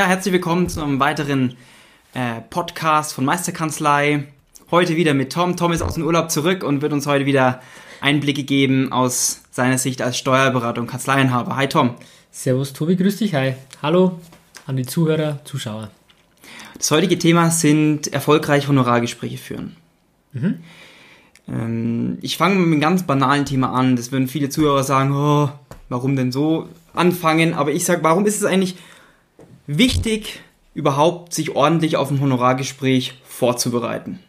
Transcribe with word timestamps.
Ja, 0.00 0.06
herzlich 0.06 0.32
willkommen 0.32 0.66
zu 0.66 0.82
einem 0.82 0.98
weiteren 0.98 1.58
äh, 2.14 2.40
Podcast 2.48 3.12
von 3.12 3.26
Meisterkanzlei. 3.26 4.28
Heute 4.70 4.96
wieder 4.96 5.12
mit 5.12 5.30
Tom. 5.30 5.58
Tom 5.58 5.72
ist 5.72 5.82
aus 5.82 5.92
dem 5.92 6.06
Urlaub 6.06 6.30
zurück 6.30 6.64
und 6.64 6.80
wird 6.80 6.94
uns 6.94 7.06
heute 7.06 7.26
wieder 7.26 7.60
Einblicke 8.00 8.44
geben 8.44 8.92
aus 8.92 9.42
seiner 9.50 9.76
Sicht 9.76 10.00
als 10.00 10.16
Steuerberater 10.16 10.80
und 10.80 10.86
Kanzleienhaber. 10.86 11.54
Hi 11.54 11.68
Tom. 11.68 11.96
Servus 12.30 12.72
Tobi, 12.72 12.96
grüß 12.96 13.18
dich. 13.18 13.34
Hi. 13.34 13.56
Hallo 13.82 14.18
an 14.64 14.78
die 14.78 14.86
Zuhörer, 14.86 15.44
Zuschauer. 15.44 15.90
Das 16.78 16.90
heutige 16.90 17.18
Thema 17.18 17.50
sind 17.50 18.10
erfolgreich 18.10 18.68
Honorargespräche 18.68 19.36
führen. 19.36 19.76
Mhm. 20.32 20.60
Ähm, 21.46 22.18
ich 22.22 22.38
fange 22.38 22.54
mit 22.54 22.68
einem 22.68 22.80
ganz 22.80 23.02
banalen 23.02 23.44
Thema 23.44 23.74
an. 23.74 23.96
Das 23.96 24.12
würden 24.12 24.28
viele 24.28 24.48
Zuhörer 24.48 24.82
sagen, 24.82 25.12
oh, 25.12 25.50
warum 25.90 26.16
denn 26.16 26.32
so 26.32 26.70
anfangen? 26.94 27.52
Aber 27.52 27.72
ich 27.72 27.84
sage, 27.84 28.02
warum 28.02 28.24
ist 28.24 28.38
es 28.38 28.44
eigentlich 28.44 28.76
wichtig, 29.78 30.40
überhaupt 30.74 31.34
sich 31.34 31.54
ordentlich 31.54 31.96
auf 31.96 32.10
ein 32.10 32.20
Honorargespräch 32.20 33.14
vorzubereiten? 33.24 34.20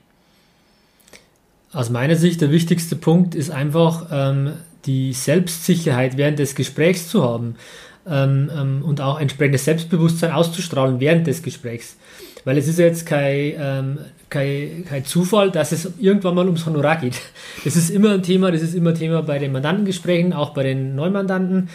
Aus 1.73 1.89
meiner 1.89 2.15
Sicht 2.15 2.41
der 2.41 2.51
wichtigste 2.51 2.95
Punkt 2.95 3.33
ist 3.33 3.49
einfach 3.49 4.07
ähm, 4.11 4.53
die 4.85 5.13
Selbstsicherheit 5.13 6.17
während 6.17 6.39
des 6.39 6.55
Gesprächs 6.55 7.07
zu 7.07 7.23
haben 7.23 7.55
ähm, 8.07 8.51
ähm, 8.55 8.81
und 8.83 8.99
auch 8.99 9.19
entsprechendes 9.19 9.65
Selbstbewusstsein 9.65 10.31
auszustrahlen 10.31 10.99
während 10.99 11.27
des 11.27 11.43
Gesprächs. 11.43 11.95
Weil 12.43 12.57
es 12.57 12.67
ist 12.67 12.79
jetzt 12.79 13.05
kein, 13.05 13.53
ähm, 13.57 13.97
kein, 14.29 14.83
kein 14.87 15.05
Zufall, 15.05 15.51
dass 15.51 15.71
es 15.71 15.91
irgendwann 15.99 16.35
mal 16.35 16.45
ums 16.45 16.65
Honorar 16.65 16.97
geht. 16.97 17.21
Das 17.63 17.75
ist 17.75 17.91
immer 17.91 18.13
ein 18.13 18.23
Thema, 18.23 18.51
das 18.51 18.63
ist 18.63 18.73
immer 18.73 18.93
Thema 18.93 19.21
bei 19.21 19.37
den 19.37 19.51
Mandantengesprächen, 19.51 20.33
auch 20.33 20.49
bei 20.49 20.63
den 20.63 20.95
Neumandanten. 20.95 21.69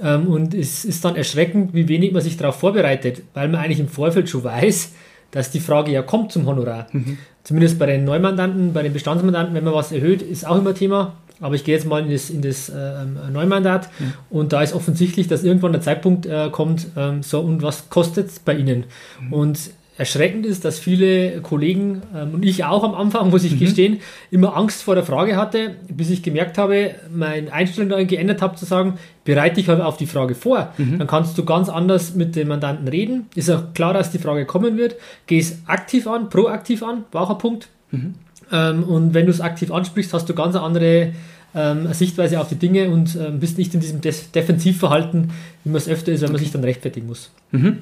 Ähm, 0.00 0.26
und 0.26 0.54
es 0.54 0.84
ist 0.84 1.04
dann 1.04 1.16
erschreckend, 1.16 1.74
wie 1.74 1.88
wenig 1.88 2.12
man 2.12 2.22
sich 2.22 2.36
darauf 2.36 2.56
vorbereitet, 2.56 3.22
weil 3.34 3.48
man 3.48 3.60
eigentlich 3.60 3.80
im 3.80 3.88
Vorfeld 3.88 4.28
schon 4.28 4.44
weiß, 4.44 4.92
dass 5.30 5.50
die 5.50 5.60
Frage 5.60 5.92
ja 5.92 6.02
kommt 6.02 6.32
zum 6.32 6.46
Honorar. 6.46 6.86
Mhm. 6.92 7.18
Zumindest 7.44 7.78
bei 7.78 7.86
den 7.86 8.04
Neumandanten, 8.04 8.72
bei 8.72 8.82
den 8.82 8.92
Bestandsmandanten, 8.92 9.54
wenn 9.54 9.64
man 9.64 9.74
was 9.74 9.92
erhöht, 9.92 10.22
ist 10.22 10.46
auch 10.46 10.58
immer 10.58 10.74
Thema. 10.74 11.14
Aber 11.40 11.56
ich 11.56 11.64
gehe 11.64 11.74
jetzt 11.74 11.86
mal 11.86 12.00
in 12.02 12.10
das, 12.10 12.30
in 12.30 12.40
das 12.40 12.68
äh, 12.68 13.04
Neumandat 13.32 13.90
mhm. 13.98 14.12
und 14.30 14.52
da 14.52 14.62
ist 14.62 14.74
offensichtlich, 14.74 15.26
dass 15.26 15.42
irgendwann 15.42 15.72
der 15.72 15.80
Zeitpunkt 15.80 16.24
äh, 16.24 16.50
kommt, 16.50 16.86
ähm, 16.96 17.24
so 17.24 17.40
und 17.40 17.62
was 17.62 17.90
kostet 17.90 18.28
es 18.28 18.38
bei 18.38 18.54
Ihnen? 18.54 18.84
Mhm. 19.20 19.32
Und 19.32 19.70
erschreckend 19.98 20.46
ist, 20.46 20.64
dass 20.64 20.78
viele 20.78 21.40
Kollegen 21.42 22.02
ähm, 22.14 22.34
und 22.34 22.44
ich 22.44 22.64
auch 22.64 22.82
am 22.82 22.94
Anfang, 22.94 23.30
muss 23.30 23.44
ich 23.44 23.52
mhm. 23.52 23.58
gestehen, 23.58 24.00
immer 24.30 24.56
Angst 24.56 24.82
vor 24.82 24.94
der 24.94 25.04
Frage 25.04 25.36
hatte, 25.36 25.76
bis 25.88 26.10
ich 26.10 26.22
gemerkt 26.22 26.58
habe, 26.58 26.94
meine 27.14 27.52
Einstellung 27.52 27.90
darin 27.90 28.06
geändert 28.06 28.40
habe, 28.40 28.56
zu 28.56 28.64
sagen, 28.64 28.98
bereite 29.24 29.56
dich 29.56 29.68
halt 29.68 29.80
auf 29.80 29.96
die 29.96 30.06
Frage 30.06 30.34
vor. 30.34 30.72
Mhm. 30.78 30.98
Dann 30.98 31.06
kannst 31.06 31.36
du 31.36 31.44
ganz 31.44 31.68
anders 31.68 32.14
mit 32.14 32.36
dem 32.36 32.48
Mandanten 32.48 32.88
reden. 32.88 33.26
Ist 33.34 33.50
auch 33.50 33.74
klar, 33.74 33.92
dass 33.92 34.10
die 34.10 34.18
Frage 34.18 34.46
kommen 34.46 34.76
wird. 34.78 34.96
Geh 35.26 35.38
es 35.38 35.58
aktiv 35.66 36.06
an, 36.06 36.30
proaktiv 36.30 36.82
an, 36.82 37.04
war 37.12 37.22
auch 37.22 37.30
ein 37.30 37.38
Punkt. 37.38 37.68
Mhm. 37.90 38.14
Ähm, 38.50 38.84
und 38.84 39.14
wenn 39.14 39.26
du 39.26 39.32
es 39.32 39.40
aktiv 39.40 39.70
ansprichst, 39.70 40.14
hast 40.14 40.28
du 40.28 40.34
ganz 40.34 40.56
andere 40.56 41.12
ähm, 41.54 41.92
Sichtweise 41.92 42.40
auf 42.40 42.48
die 42.48 42.54
Dinge 42.56 42.88
und 42.88 43.16
ähm, 43.16 43.40
bist 43.40 43.58
nicht 43.58 43.74
in 43.74 43.80
diesem 43.80 44.00
Defensivverhalten, 44.00 45.30
wie 45.64 45.70
man 45.70 45.76
es 45.76 45.88
öfter 45.88 46.12
ist, 46.12 46.22
wenn 46.22 46.32
man 46.32 46.40
sich 46.40 46.50
dann 46.50 46.64
rechtfertigen 46.64 47.06
muss. 47.06 47.30
Mhm. 47.50 47.78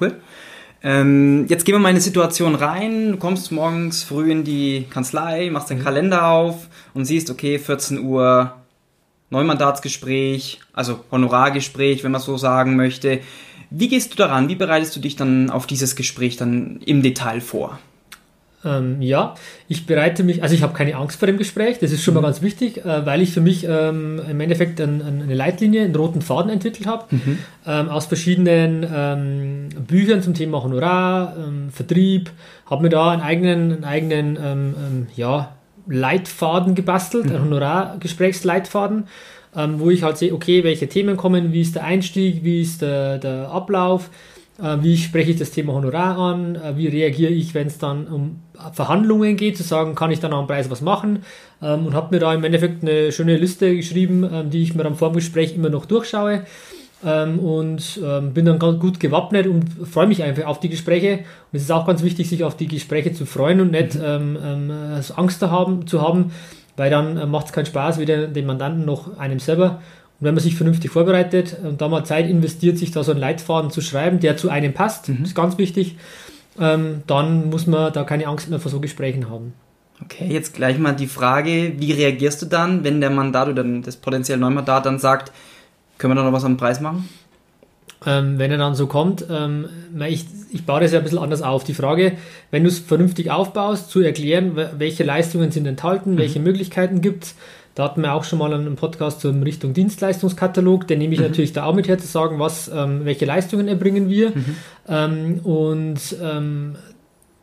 Cool. 0.00 0.14
Ähm, 0.84 1.46
jetzt 1.48 1.64
gehen 1.64 1.74
wir 1.74 1.78
mal 1.78 1.90
in 1.90 1.96
eine 1.96 2.00
Situation 2.00 2.54
rein. 2.54 3.12
Du 3.12 3.18
kommst 3.18 3.52
morgens 3.52 4.02
früh 4.02 4.30
in 4.30 4.44
die 4.44 4.86
Kanzlei, 4.90 5.48
machst 5.50 5.70
deinen 5.70 5.78
mhm. 5.78 5.84
Kalender 5.84 6.26
auf 6.26 6.68
und 6.92 7.04
siehst, 7.04 7.30
okay, 7.30 7.58
14 7.58 8.00
Uhr 8.04 8.54
Neumandatsgespräch, 9.30 10.60
also 10.72 11.04
Honorargespräch, 11.10 12.04
wenn 12.04 12.12
man 12.12 12.20
so 12.20 12.36
sagen 12.36 12.76
möchte. 12.76 13.20
Wie 13.70 13.88
gehst 13.88 14.12
du 14.12 14.16
daran? 14.16 14.48
Wie 14.48 14.56
bereitest 14.56 14.94
du 14.96 15.00
dich 15.00 15.16
dann 15.16 15.48
auf 15.48 15.66
dieses 15.66 15.96
Gespräch 15.96 16.36
dann 16.36 16.80
im 16.84 17.00
Detail 17.00 17.40
vor? 17.40 17.78
Ähm, 18.64 19.02
ja, 19.02 19.34
ich 19.68 19.86
bereite 19.86 20.22
mich, 20.22 20.42
also 20.42 20.54
ich 20.54 20.62
habe 20.62 20.72
keine 20.72 20.94
Angst 20.94 21.18
vor 21.18 21.26
dem 21.26 21.36
Gespräch, 21.36 21.78
das 21.80 21.90
ist 21.90 22.02
schon 22.02 22.14
mhm. 22.14 22.20
mal 22.20 22.28
ganz 22.28 22.42
wichtig, 22.42 22.84
äh, 22.84 23.04
weil 23.04 23.20
ich 23.20 23.32
für 23.32 23.40
mich 23.40 23.66
ähm, 23.68 24.20
im 24.28 24.40
Endeffekt 24.40 24.80
ein, 24.80 25.02
eine 25.02 25.34
Leitlinie, 25.34 25.82
einen 25.82 25.96
roten 25.96 26.22
Faden 26.22 26.50
entwickelt 26.50 26.86
habe, 26.86 27.04
mhm. 27.10 27.38
ähm, 27.66 27.88
aus 27.88 28.06
verschiedenen 28.06 28.86
ähm, 28.94 29.68
Büchern 29.86 30.22
zum 30.22 30.34
Thema 30.34 30.62
Honorar, 30.62 31.34
ähm, 31.36 31.70
Vertrieb, 31.70 32.30
habe 32.66 32.84
mir 32.84 32.88
da 32.88 33.10
einen 33.10 33.22
eigenen, 33.22 33.72
einen 33.72 33.84
eigenen 33.84 34.38
ähm, 34.42 35.06
ja, 35.16 35.56
Leitfaden 35.88 36.76
gebastelt, 36.76 37.26
mhm. 37.26 37.30
einen 37.34 37.44
Honorargesprächsleitfaden, 37.44 39.08
wo 39.54 39.90
ich 39.90 40.02
halt 40.02 40.16
sehe, 40.16 40.32
okay, 40.32 40.64
welche 40.64 40.88
Themen 40.88 41.18
kommen, 41.18 41.52
wie 41.52 41.60
ist 41.60 41.74
der 41.74 41.84
Einstieg, 41.84 42.42
wie 42.42 42.62
ist 42.62 42.80
der, 42.80 43.18
der 43.18 43.50
Ablauf, 43.50 44.08
wie 44.80 44.96
spreche 44.96 45.32
ich 45.32 45.38
das 45.38 45.50
Thema 45.50 45.72
Honorar 45.72 46.16
an? 46.16 46.54
Äh, 46.54 46.76
wie 46.76 46.86
reagiere 46.86 47.32
ich, 47.32 47.52
wenn 47.54 47.66
es 47.66 47.78
dann 47.78 48.06
um 48.06 48.40
Verhandlungen 48.72 49.36
geht, 49.36 49.56
zu 49.56 49.64
sagen, 49.64 49.94
kann 49.94 50.12
ich 50.12 50.20
dann 50.20 50.32
am 50.32 50.46
Preis 50.46 50.70
was 50.70 50.80
machen? 50.80 51.24
Ähm, 51.60 51.86
und 51.86 51.94
habe 51.94 52.14
mir 52.14 52.20
da 52.20 52.32
im 52.32 52.44
Endeffekt 52.44 52.82
eine 52.82 53.10
schöne 53.10 53.36
Liste 53.36 53.74
geschrieben, 53.74 54.28
ähm, 54.32 54.50
die 54.50 54.62
ich 54.62 54.74
mir 54.74 54.84
dann 54.84 54.94
vor 54.94 55.10
dem 55.10 55.16
Gespräch 55.16 55.54
immer 55.54 55.68
noch 55.68 55.86
durchschaue. 55.86 56.44
Ähm, 57.04 57.40
und 57.40 58.00
bin 58.32 58.44
dann 58.44 58.60
ganz 58.60 58.78
gut 58.78 59.00
gewappnet 59.00 59.48
und 59.48 59.64
freue 59.88 60.06
mich 60.06 60.22
einfach 60.22 60.44
auf 60.44 60.60
die 60.60 60.68
Gespräche. 60.68 61.14
Und 61.14 61.56
es 61.56 61.62
ist 61.62 61.72
auch 61.72 61.84
ganz 61.84 62.04
wichtig, 62.04 62.28
sich 62.28 62.44
auf 62.44 62.56
die 62.56 62.68
Gespräche 62.68 63.12
zu 63.12 63.26
freuen 63.26 63.60
und 63.60 63.72
nicht 63.72 63.96
mhm. 63.96 64.70
also 64.94 65.14
Angst 65.14 65.40
zu 65.40 65.50
haben, 65.50 65.88
zu 65.88 66.00
haben 66.00 66.30
weil 66.76 66.90
dann 66.90 67.16
äh, 67.16 67.26
macht 67.26 67.46
es 67.46 67.52
keinen 67.52 67.66
Spaß, 67.66 67.98
weder 67.98 68.26
dem 68.26 68.46
Mandanten 68.46 68.84
noch 68.84 69.18
einem 69.18 69.38
selber. 69.38 69.80
Und 70.22 70.26
wenn 70.26 70.34
man 70.36 70.44
sich 70.44 70.54
vernünftig 70.54 70.92
vorbereitet 70.92 71.56
und 71.64 71.80
da 71.80 71.88
mal 71.88 72.04
Zeit 72.04 72.28
investiert, 72.28 72.78
sich 72.78 72.92
da 72.92 73.02
so 73.02 73.10
einen 73.10 73.20
Leitfaden 73.20 73.72
zu 73.72 73.80
schreiben, 73.80 74.20
der 74.20 74.36
zu 74.36 74.50
einem 74.50 74.72
passt, 74.72 75.08
mhm. 75.08 75.24
ist 75.24 75.34
ganz 75.34 75.58
wichtig, 75.58 75.96
ähm, 76.60 77.02
dann 77.08 77.50
muss 77.50 77.66
man 77.66 77.92
da 77.92 78.04
keine 78.04 78.28
Angst 78.28 78.48
mehr 78.48 78.60
vor 78.60 78.70
so 78.70 78.78
Gesprächen 78.78 79.28
haben. 79.28 79.52
Okay, 80.00 80.28
jetzt 80.28 80.54
gleich 80.54 80.78
mal 80.78 80.92
die 80.92 81.08
Frage, 81.08 81.72
wie 81.76 81.90
reagierst 81.90 82.40
du 82.40 82.46
dann, 82.46 82.84
wenn 82.84 83.00
der 83.00 83.10
Mandat 83.10 83.48
oder 83.48 83.64
das 83.64 83.96
potenzielle 83.96 84.40
Neumandat 84.40 84.86
dann 84.86 85.00
sagt, 85.00 85.32
können 85.98 86.12
wir 86.12 86.14
da 86.14 86.22
noch 86.22 86.32
was 86.32 86.44
am 86.44 86.56
Preis 86.56 86.80
machen? 86.80 87.08
Ähm, 88.06 88.38
wenn 88.38 88.52
er 88.52 88.58
dann 88.58 88.76
so 88.76 88.86
kommt, 88.86 89.26
ähm, 89.28 89.66
ich, 90.08 90.26
ich 90.52 90.64
baue 90.64 90.82
das 90.82 90.92
ja 90.92 90.98
ein 90.98 91.04
bisschen 91.04 91.18
anders 91.18 91.42
auf. 91.42 91.64
Die 91.64 91.74
Frage, 91.74 92.12
wenn 92.52 92.62
du 92.62 92.68
es 92.68 92.78
vernünftig 92.78 93.32
aufbaust, 93.32 93.90
zu 93.90 94.00
erklären, 94.00 94.52
welche 94.78 95.02
Leistungen 95.02 95.50
sind 95.50 95.66
enthalten, 95.66 96.12
mhm. 96.12 96.18
welche 96.18 96.38
Möglichkeiten 96.38 97.00
gibt 97.00 97.24
es, 97.24 97.34
da 97.74 97.84
hatten 97.84 98.02
wir 98.02 98.12
auch 98.12 98.24
schon 98.24 98.38
mal 98.38 98.52
einen 98.52 98.76
Podcast 98.76 99.20
zur 99.20 99.34
Richtung 99.42 99.72
Dienstleistungskatalog. 99.72 100.86
Den 100.86 100.98
nehme 100.98 101.14
ich 101.14 101.20
mhm. 101.20 101.26
natürlich 101.26 101.52
da 101.52 101.64
auch 101.64 101.74
mit 101.74 101.88
her 101.88 101.98
zu 101.98 102.06
sagen, 102.06 102.38
was, 102.38 102.68
ähm, 102.68 103.04
welche 103.04 103.24
Leistungen 103.24 103.68
erbringen 103.68 104.08
wir. 104.08 104.30
Mhm. 104.30 104.56
Ähm, 104.88 105.38
und 105.42 106.16
ähm, 106.22 106.76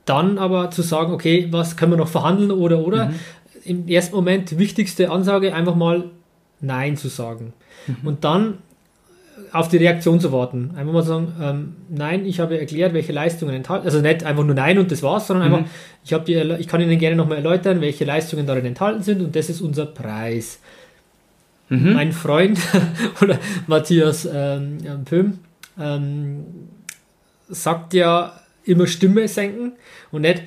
dann 0.06 0.38
aber 0.38 0.72
zu 0.72 0.82
sagen, 0.82 1.14
okay, 1.14 1.48
was 1.52 1.78
können 1.78 1.94
wir 1.94 1.98
noch 1.98 2.08
verhandeln 2.08 2.52
oder 2.52 2.80
oder. 2.80 3.08
Mhm. 3.08 3.16
Im 3.64 3.88
ersten 3.88 4.16
Moment 4.16 4.58
wichtigste 4.58 5.10
Ansage, 5.12 5.54
einfach 5.54 5.76
mal 5.76 6.06
Nein 6.62 6.98
zu 6.98 7.08
sagen. 7.08 7.54
Mhm. 7.88 8.08
Und 8.08 8.24
dann 8.24 8.58
auf 9.52 9.68
die 9.68 9.78
Reaktion 9.78 10.20
zu 10.20 10.32
warten. 10.32 10.72
Einfach 10.76 10.94
mal 10.94 11.04
sagen, 11.04 11.34
ähm, 11.42 11.76
nein, 11.90 12.26
ich 12.26 12.40
habe 12.40 12.60
erklärt, 12.60 12.94
welche 12.94 13.12
Leistungen 13.12 13.54
enthalten, 13.54 13.86
also 13.86 14.02
nicht 14.02 14.24
einfach 14.24 14.44
nur 14.44 14.56
nein 14.56 14.78
und 14.78 14.92
das 14.92 15.04
war's, 15.04 15.28
sondern 15.28 15.50
mhm. 15.50 15.56
einfach, 15.56 15.72
ich, 16.04 16.14
habe 16.14 16.26
die, 16.26 16.34
ich 16.34 16.68
kann 16.68 16.82
Ihnen 16.82 16.98
gerne 17.00 17.16
nochmal 17.16 17.38
erläutern, 17.38 17.82
welche 17.82 18.06
Leistungen 18.06 18.46
darin 18.46 18.66
enthalten 18.66 19.04
sind 19.04 19.22
und 19.22 19.36
das 19.36 19.50
ist 19.50 19.62
unser 19.62 19.86
Preis. 19.86 20.60
Mhm. 21.70 21.94
Mein 21.94 22.12
Freund 22.12 22.60
oder 23.22 23.40
Matthias 23.68 24.28
ähm, 24.32 24.78
Pöhm 25.06 25.40
ähm, 25.80 26.46
sagt 27.48 27.94
ja 27.94 28.34
immer 28.64 28.88
Stimme 28.88 29.28
senken 29.28 29.74
und 30.12 30.22
nicht 30.22 30.44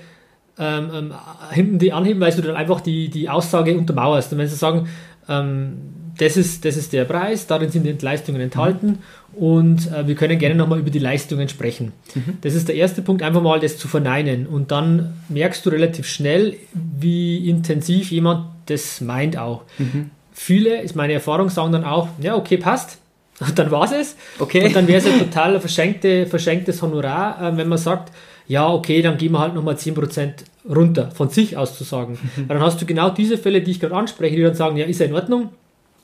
ähm, 0.58 0.90
ähm, 0.94 1.14
hinten 1.50 1.78
die 1.78 1.92
anheben, 1.92 2.20
weil 2.20 2.32
du 2.32 2.42
dann 2.42 2.56
einfach 2.56 2.80
die, 2.80 3.08
die 3.08 3.28
Aussage 3.28 3.76
untermauerst. 3.76 4.32
Und 4.32 4.38
wenn 4.38 4.48
sie 4.48 4.56
sagen, 4.56 4.88
ähm, 5.28 6.01
das 6.18 6.36
ist, 6.36 6.64
das 6.64 6.76
ist 6.76 6.92
der 6.92 7.04
Preis, 7.04 7.46
darin 7.46 7.70
sind 7.70 7.84
die 7.84 8.04
Leistungen 8.04 8.40
enthalten 8.40 8.98
mhm. 9.32 9.38
und 9.38 9.92
äh, 9.92 10.06
wir 10.06 10.14
können 10.14 10.38
gerne 10.38 10.54
nochmal 10.54 10.78
über 10.78 10.90
die 10.90 10.98
Leistungen 10.98 11.48
sprechen. 11.48 11.92
Mhm. 12.14 12.38
Das 12.42 12.54
ist 12.54 12.68
der 12.68 12.74
erste 12.74 13.02
Punkt, 13.02 13.22
einfach 13.22 13.42
mal 13.42 13.60
das 13.60 13.78
zu 13.78 13.88
verneinen 13.88 14.46
und 14.46 14.70
dann 14.70 15.14
merkst 15.28 15.64
du 15.64 15.70
relativ 15.70 16.06
schnell, 16.06 16.56
wie 16.72 17.48
intensiv 17.48 18.10
jemand 18.10 18.46
das 18.66 19.00
meint 19.00 19.36
auch. 19.36 19.62
Mhm. 19.78 20.10
Viele, 20.32 20.80
ist 20.80 20.96
meine 20.96 21.12
Erfahrung, 21.12 21.50
sagen 21.50 21.72
dann 21.72 21.84
auch, 21.84 22.08
ja, 22.20 22.36
okay, 22.36 22.56
passt, 22.56 22.98
Und 23.40 23.58
dann 23.58 23.70
war 23.70 23.90
es. 23.90 24.16
Okay. 24.38 24.66
Und 24.66 24.76
dann 24.76 24.86
wäre 24.88 24.98
es 24.98 25.06
ja 25.06 25.12
total 25.18 25.54
ein 25.54 25.60
verschenkte, 25.60 26.26
verschenktes 26.26 26.82
Honorar, 26.82 27.42
äh, 27.42 27.56
wenn 27.56 27.68
man 27.68 27.78
sagt, 27.78 28.12
ja, 28.46 28.68
okay, 28.68 29.02
dann 29.02 29.18
gehen 29.18 29.32
wir 29.32 29.38
halt 29.38 29.54
nochmal 29.54 29.74
10% 29.74 30.32
runter, 30.68 31.10
von 31.12 31.28
sich 31.28 31.56
aus 31.56 31.76
zu 31.76 31.84
sagen. 31.84 32.18
Weil 32.36 32.58
dann 32.58 32.60
hast 32.60 32.80
du 32.80 32.86
genau 32.86 33.10
diese 33.10 33.38
Fälle, 33.38 33.62
die 33.62 33.70
ich 33.70 33.80
gerade 33.80 33.94
anspreche, 33.94 34.36
die 34.36 34.42
dann 34.42 34.54
sagen, 34.54 34.76
ja, 34.76 34.84
ist 34.84 35.00
ja 35.00 35.06
in 35.06 35.14
Ordnung, 35.14 35.50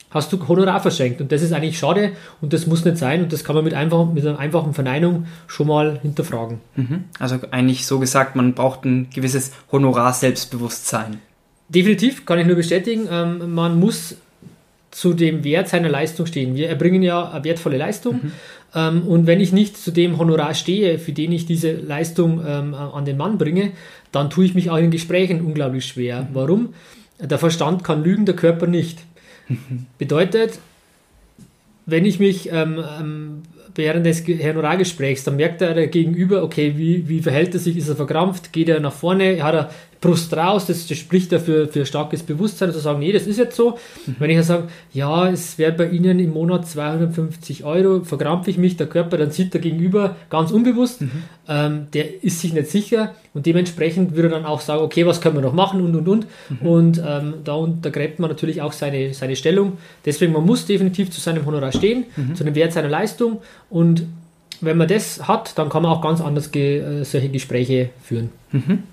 hast 0.09 0.33
du 0.33 0.47
Honorar 0.47 0.79
verschenkt. 0.79 1.21
Und 1.21 1.31
das 1.31 1.41
ist 1.41 1.53
eigentlich 1.53 1.77
schade 1.77 2.11
und 2.41 2.53
das 2.53 2.67
muss 2.67 2.85
nicht 2.85 2.97
sein 2.97 3.23
und 3.23 3.31
das 3.33 3.43
kann 3.43 3.55
man 3.55 3.63
mit, 3.63 3.73
einfach, 3.73 4.05
mit 4.11 4.25
einer 4.25 4.39
einfachen 4.39 4.73
Verneinung 4.73 5.25
schon 5.47 5.67
mal 5.67 5.99
hinterfragen. 6.01 6.59
Mhm. 6.75 7.03
Also 7.19 7.37
eigentlich 7.51 7.85
so 7.85 7.99
gesagt, 7.99 8.35
man 8.35 8.53
braucht 8.53 8.85
ein 8.85 9.09
gewisses 9.13 9.51
Honorar-Selbstbewusstsein. 9.71 11.19
Definitiv, 11.69 12.25
kann 12.25 12.39
ich 12.39 12.47
nur 12.47 12.55
bestätigen. 12.55 13.07
Ähm, 13.11 13.53
man 13.53 13.79
muss 13.79 14.15
zu 14.91 15.13
dem 15.13 15.43
Wert 15.43 15.69
seiner 15.69 15.89
Leistung 15.89 16.25
stehen. 16.25 16.55
Wir 16.55 16.69
erbringen 16.69 17.03
ja 17.03 17.29
eine 17.29 17.43
wertvolle 17.43 17.77
Leistung. 17.77 18.15
Mhm. 18.15 18.31
Ähm, 18.73 19.01
und 19.07 19.27
wenn 19.27 19.39
ich 19.39 19.51
nicht 19.51 19.77
zu 19.77 19.91
dem 19.91 20.17
Honorar 20.17 20.55
stehe, 20.55 20.97
für 20.97 21.11
den 21.11 21.31
ich 21.31 21.45
diese 21.45 21.73
Leistung 21.73 22.41
ähm, 22.45 22.73
an 22.73 23.05
den 23.05 23.17
Mann 23.17 23.37
bringe, 23.37 23.71
dann 24.11 24.31
tue 24.31 24.45
ich 24.45 24.55
mich 24.55 24.71
auch 24.71 24.77
in 24.77 24.89
Gesprächen 24.89 25.41
unglaublich 25.41 25.85
schwer. 25.85 26.23
Mhm. 26.23 26.27
Warum? 26.33 26.69
Der 27.19 27.37
Verstand 27.37 27.83
kann 27.83 28.03
lügen, 28.03 28.25
der 28.25 28.35
Körper 28.35 28.65
nicht. 28.65 28.99
Bedeutet, 29.97 30.59
wenn 31.85 32.05
ich 32.05 32.19
mich 32.19 32.51
ähm, 32.51 32.83
ähm 32.99 33.43
während 33.75 34.05
des 34.05 34.25
Honorargesprächs, 34.27 35.23
dann 35.23 35.37
merkt 35.37 35.61
er 35.61 35.87
gegenüber, 35.87 36.43
okay, 36.43 36.73
wie, 36.75 37.07
wie 37.07 37.21
verhält 37.21 37.53
er 37.53 37.59
sich, 37.59 37.77
ist 37.77 37.87
er 37.87 37.95
verkrampft, 37.95 38.51
geht 38.51 38.67
er 38.67 38.79
nach 38.79 38.91
vorne, 38.93 39.41
hat 39.41 39.53
er 39.53 39.69
Brust 40.01 40.33
raus, 40.33 40.65
das, 40.65 40.87
das 40.87 40.97
spricht 40.97 41.31
dafür 41.33 41.67
für 41.67 41.85
starkes 41.85 42.23
Bewusstsein, 42.23 42.71
zu 42.71 42.79
sagen, 42.79 42.99
nee, 42.99 43.11
das 43.11 43.27
ist 43.27 43.37
jetzt 43.37 43.57
so. 43.57 43.77
Mhm. 44.05 44.15
Wenn 44.19 44.29
ich 44.29 44.37
dann 44.37 44.45
sage, 44.45 44.67
ja, 44.93 45.29
es 45.29 45.57
wäre 45.57 45.73
bei 45.73 45.89
Ihnen 45.89 46.19
im 46.19 46.31
Monat 46.31 46.67
250 46.69 47.65
Euro, 47.65 48.05
verkrampfe 48.05 48.49
ich 48.49 48.57
mich, 48.57 48.77
der 48.77 48.87
Körper, 48.87 49.17
dann 49.17 49.31
sieht 49.31 49.53
der 49.53 49.59
Gegenüber 49.59 50.15
ganz 50.29 50.51
unbewusst, 50.51 51.01
mhm. 51.01 51.11
ähm, 51.49 51.87
der 51.93 52.23
ist 52.23 52.39
sich 52.39 52.53
nicht 52.53 52.69
sicher 52.69 53.13
und 53.33 53.45
dementsprechend 53.45 54.15
würde 54.15 54.29
er 54.29 54.35
dann 54.35 54.45
auch 54.45 54.61
sagen, 54.61 54.83
okay, 54.83 55.05
was 55.05 55.19
können 55.19 55.35
wir 55.35 55.41
noch 55.41 55.53
machen 55.53 55.81
und 55.81 55.93
und 55.93 56.07
und. 56.07 56.27
Mhm. 56.49 56.67
Und 56.67 57.03
ähm, 57.05 57.33
da 57.43 57.55
untergräbt 57.55 58.19
man 58.19 58.29
natürlich 58.29 58.61
auch 58.61 58.71
seine, 58.71 59.13
seine 59.13 59.35
Stellung. 59.35 59.79
Deswegen, 60.05 60.31
man 60.31 60.45
muss 60.45 60.65
definitiv 60.65 61.11
zu 61.11 61.19
seinem 61.19 61.45
Honorar 61.45 61.73
stehen, 61.73 62.05
mhm. 62.15 62.35
zu 62.35 62.45
dem 62.45 62.55
Wert 62.55 62.71
seiner 62.71 62.89
Leistung 62.89 63.41
und 63.69 64.03
wenn 64.61 64.77
man 64.77 64.87
das 64.87 65.27
hat, 65.27 65.57
dann 65.57 65.69
kann 65.69 65.83
man 65.83 65.91
auch 65.91 66.01
ganz 66.01 66.21
anders 66.21 66.51
ge 66.51 66.79
äh, 66.79 67.03
solche 67.03 67.29
Gespräche 67.29 67.89
führen. 68.01 68.29
Mhm. 68.51 68.83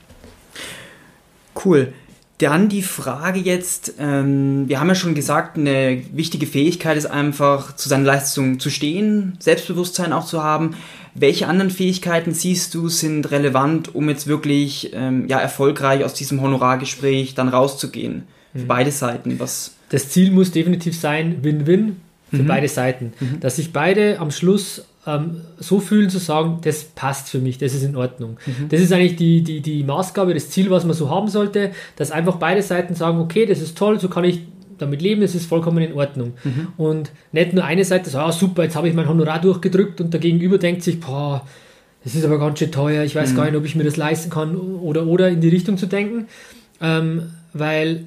Cool. 1.64 1.92
Dann 2.38 2.68
die 2.68 2.82
Frage 2.82 3.40
jetzt, 3.40 3.94
ähm, 3.98 4.68
wir 4.68 4.78
haben 4.78 4.88
ja 4.88 4.94
schon 4.94 5.14
gesagt, 5.14 5.56
eine 5.56 6.02
wichtige 6.12 6.46
Fähigkeit 6.46 6.98
ist 6.98 7.06
einfach, 7.06 7.74
zu 7.76 7.88
seiner 7.88 8.04
Leistung 8.04 8.60
zu 8.60 8.68
stehen, 8.68 9.38
Selbstbewusstsein 9.38 10.12
auch 10.12 10.26
zu 10.26 10.42
haben. 10.42 10.76
Welche 11.14 11.48
anderen 11.48 11.70
Fähigkeiten 11.70 12.34
siehst 12.34 12.74
du 12.74 12.90
sind 12.90 13.30
relevant, 13.30 13.94
um 13.94 14.10
jetzt 14.10 14.26
wirklich 14.26 14.90
ähm, 14.92 15.26
ja, 15.28 15.38
erfolgreich 15.38 16.04
aus 16.04 16.12
diesem 16.12 16.42
Honorargespräch 16.42 17.34
dann 17.34 17.48
rauszugehen? 17.48 18.24
Für 18.52 18.62
mhm. 18.62 18.66
beide 18.66 18.90
Seiten. 18.90 19.40
Was 19.40 19.76
das 19.88 20.10
Ziel 20.10 20.30
muss 20.30 20.50
definitiv 20.50 20.98
sein, 20.98 21.42
Win-Win 21.42 21.96
für 22.30 22.42
mhm. 22.42 22.46
beide 22.46 22.68
Seiten. 22.68 23.14
Mhm. 23.18 23.40
Dass 23.40 23.56
sich 23.56 23.72
beide 23.72 24.18
am 24.18 24.30
Schluss 24.30 24.84
ähm, 25.06 25.42
so 25.58 25.80
fühlen 25.80 26.10
zu 26.10 26.18
sagen, 26.18 26.58
das 26.62 26.84
passt 26.84 27.28
für 27.28 27.38
mich, 27.38 27.58
das 27.58 27.74
ist 27.74 27.84
in 27.84 27.96
Ordnung. 27.96 28.38
Mhm. 28.44 28.68
Das 28.68 28.80
ist 28.80 28.92
eigentlich 28.92 29.16
die, 29.16 29.42
die, 29.42 29.60
die 29.60 29.84
Maßgabe, 29.84 30.34
das 30.34 30.50
Ziel, 30.50 30.70
was 30.70 30.84
man 30.84 30.94
so 30.94 31.10
haben 31.10 31.28
sollte, 31.28 31.70
dass 31.96 32.10
einfach 32.10 32.36
beide 32.36 32.62
Seiten 32.62 32.94
sagen, 32.94 33.20
okay, 33.20 33.46
das 33.46 33.60
ist 33.60 33.78
toll, 33.78 34.00
so 34.00 34.08
kann 34.08 34.24
ich 34.24 34.40
damit 34.78 35.00
leben, 35.00 35.22
das 35.22 35.34
ist 35.34 35.46
vollkommen 35.46 35.82
in 35.82 35.94
Ordnung. 35.94 36.34
Mhm. 36.44 36.68
Und 36.76 37.10
nicht 37.32 37.52
nur 37.52 37.64
eine 37.64 37.84
Seite 37.84 38.10
sagt, 38.10 38.26
ah, 38.26 38.32
super, 38.32 38.64
jetzt 38.64 38.76
habe 38.76 38.88
ich 38.88 38.94
mein 38.94 39.08
Honorar 39.08 39.40
durchgedrückt 39.40 40.00
und 40.00 40.12
der 40.12 40.20
Gegenüber 40.20 40.58
denkt 40.58 40.82
sich, 40.82 41.00
boah, 41.00 41.46
das 42.04 42.14
ist 42.14 42.24
aber 42.24 42.38
ganz 42.38 42.58
schön 42.58 42.70
teuer, 42.70 43.04
ich 43.04 43.14
weiß 43.14 43.32
mhm. 43.32 43.36
gar 43.36 43.44
nicht, 43.46 43.56
ob 43.56 43.64
ich 43.64 43.74
mir 43.74 43.84
das 43.84 43.96
leisten 43.96 44.30
kann 44.30 44.56
oder 44.56 45.06
oder 45.06 45.28
in 45.28 45.40
die 45.40 45.48
Richtung 45.48 45.78
zu 45.78 45.86
denken. 45.86 46.26
Ähm, 46.80 47.30
weil 47.52 48.04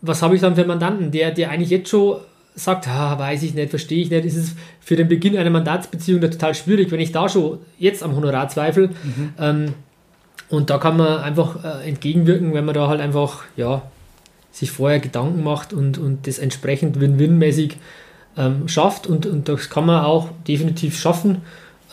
was 0.00 0.22
habe 0.22 0.34
ich 0.34 0.40
dann 0.40 0.54
für 0.54 0.62
einen 0.62 0.68
Mandanten, 0.68 1.10
der, 1.10 1.30
der 1.30 1.50
eigentlich 1.50 1.70
jetzt 1.70 1.90
schon 1.90 2.16
sagt, 2.64 2.88
ah, 2.88 3.18
weiß 3.18 3.42
ich 3.42 3.54
nicht, 3.54 3.70
verstehe 3.70 4.02
ich 4.02 4.10
nicht, 4.10 4.24
ist 4.24 4.36
es 4.36 4.54
für 4.80 4.96
den 4.96 5.08
Beginn 5.08 5.36
einer 5.36 5.50
Mandatsbeziehung 5.50 6.20
total 6.20 6.54
schwierig, 6.54 6.90
wenn 6.90 7.00
ich 7.00 7.12
da 7.12 7.28
schon 7.28 7.58
jetzt 7.78 8.02
am 8.02 8.14
Honorar 8.16 8.48
zweifle. 8.48 8.88
Mhm. 8.88 9.32
Ähm, 9.38 9.74
und 10.48 10.68
da 10.68 10.78
kann 10.78 10.96
man 10.96 11.18
einfach 11.18 11.64
äh, 11.64 11.88
entgegenwirken, 11.88 12.54
wenn 12.54 12.64
man 12.64 12.74
da 12.74 12.88
halt 12.88 13.00
einfach, 13.00 13.44
ja, 13.56 13.82
sich 14.52 14.70
vorher 14.72 14.98
Gedanken 14.98 15.44
macht 15.44 15.72
und, 15.72 15.96
und 15.98 16.26
das 16.26 16.38
entsprechend 16.38 17.00
win-win-mäßig 17.00 17.76
ähm, 18.36 18.66
schafft. 18.68 19.06
Und, 19.06 19.26
und 19.26 19.48
das 19.48 19.70
kann 19.70 19.86
man 19.86 20.04
auch 20.04 20.30
definitiv 20.48 20.98
schaffen. 20.98 21.42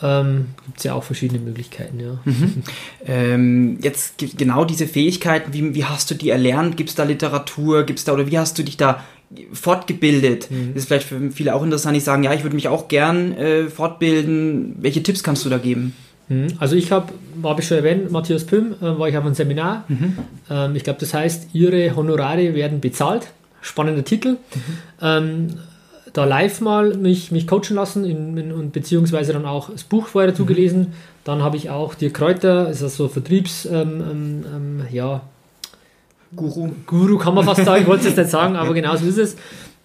Ähm, 0.02 0.48
Gibt 0.64 0.78
es 0.78 0.84
ja 0.84 0.94
auch 0.94 1.02
verschiedene 1.02 1.40
Möglichkeiten, 1.40 1.98
ja. 1.98 2.18
Mhm. 2.24 2.62
Ähm, 3.04 3.78
jetzt 3.82 4.14
genau 4.18 4.64
diese 4.64 4.86
Fähigkeiten, 4.86 5.52
wie, 5.52 5.74
wie 5.74 5.84
hast 5.84 6.10
du 6.10 6.14
die 6.14 6.30
erlernt? 6.30 6.76
Gibt 6.76 6.90
es 6.90 6.94
da 6.94 7.04
Literatur? 7.04 7.84
Gibt's 7.84 8.04
da 8.04 8.12
oder 8.12 8.30
wie 8.30 8.38
hast 8.38 8.58
du 8.58 8.62
dich 8.62 8.76
da 8.76 9.04
fortgebildet. 9.52 10.50
Mhm. 10.50 10.68
Das 10.74 10.82
ist 10.82 10.88
vielleicht 10.88 11.06
für 11.06 11.30
viele 11.30 11.54
auch 11.54 11.62
interessant, 11.62 11.94
die 11.94 12.00
sagen, 12.00 12.24
ja, 12.24 12.32
ich 12.32 12.42
würde 12.42 12.56
mich 12.56 12.68
auch 12.68 12.88
gern 12.88 13.32
äh, 13.36 13.64
fortbilden. 13.64 14.76
Welche 14.80 15.02
Tipps 15.02 15.22
kannst 15.22 15.44
du 15.44 15.50
da 15.50 15.58
geben? 15.58 15.94
Mhm. 16.28 16.48
Also 16.58 16.76
ich 16.76 16.92
habe, 16.92 17.12
habe 17.42 17.60
ich 17.60 17.66
schon 17.66 17.78
erwähnt, 17.78 18.10
Matthias 18.10 18.44
Püm, 18.44 18.74
äh, 18.80 18.98
war 18.98 19.08
ich 19.08 19.16
auf 19.16 19.24
einem 19.24 19.34
Seminar. 19.34 19.84
Mhm. 19.88 20.18
Ähm, 20.50 20.76
ich 20.76 20.84
glaube, 20.84 21.00
das 21.00 21.12
heißt, 21.14 21.48
Ihre 21.52 21.94
Honorare 21.94 22.54
werden 22.54 22.80
bezahlt. 22.80 23.28
Spannender 23.60 24.04
Titel. 24.04 24.30
Mhm. 24.30 24.36
Ähm, 25.02 25.46
da 26.12 26.24
live 26.24 26.60
mal 26.62 26.96
mich, 26.96 27.30
mich 27.30 27.46
coachen 27.46 27.74
lassen 27.74 28.04
in, 28.04 28.36
in, 28.36 28.52
und 28.52 28.72
beziehungsweise 28.72 29.32
dann 29.32 29.44
auch 29.44 29.70
das 29.70 29.84
Buch 29.84 30.06
vorher 30.06 30.30
dazu 30.30 30.44
mhm. 30.44 30.48
gelesen. 30.48 30.86
Dann 31.24 31.42
habe 31.42 31.56
ich 31.56 31.68
auch 31.70 31.94
Dirk 31.94 32.14
Kräuter, 32.14 32.70
ist 32.70 32.82
also 32.82 33.08
Vertriebs, 33.08 33.66
ähm, 33.66 34.02
ähm, 34.10 34.44
ähm 34.54 34.82
ja, 34.90 35.22
Guru. 36.34 36.70
Guru 36.86 37.18
kann 37.18 37.34
man 37.34 37.44
fast 37.44 37.64
sagen, 37.64 37.82
ich 37.82 37.88
wollte 37.88 38.02
es 38.02 38.08
jetzt 38.08 38.18
nicht 38.18 38.30
sagen, 38.30 38.56
aber 38.56 38.74
genau 38.74 38.96
so 38.96 39.06
ist 39.06 39.18
es. 39.18 39.36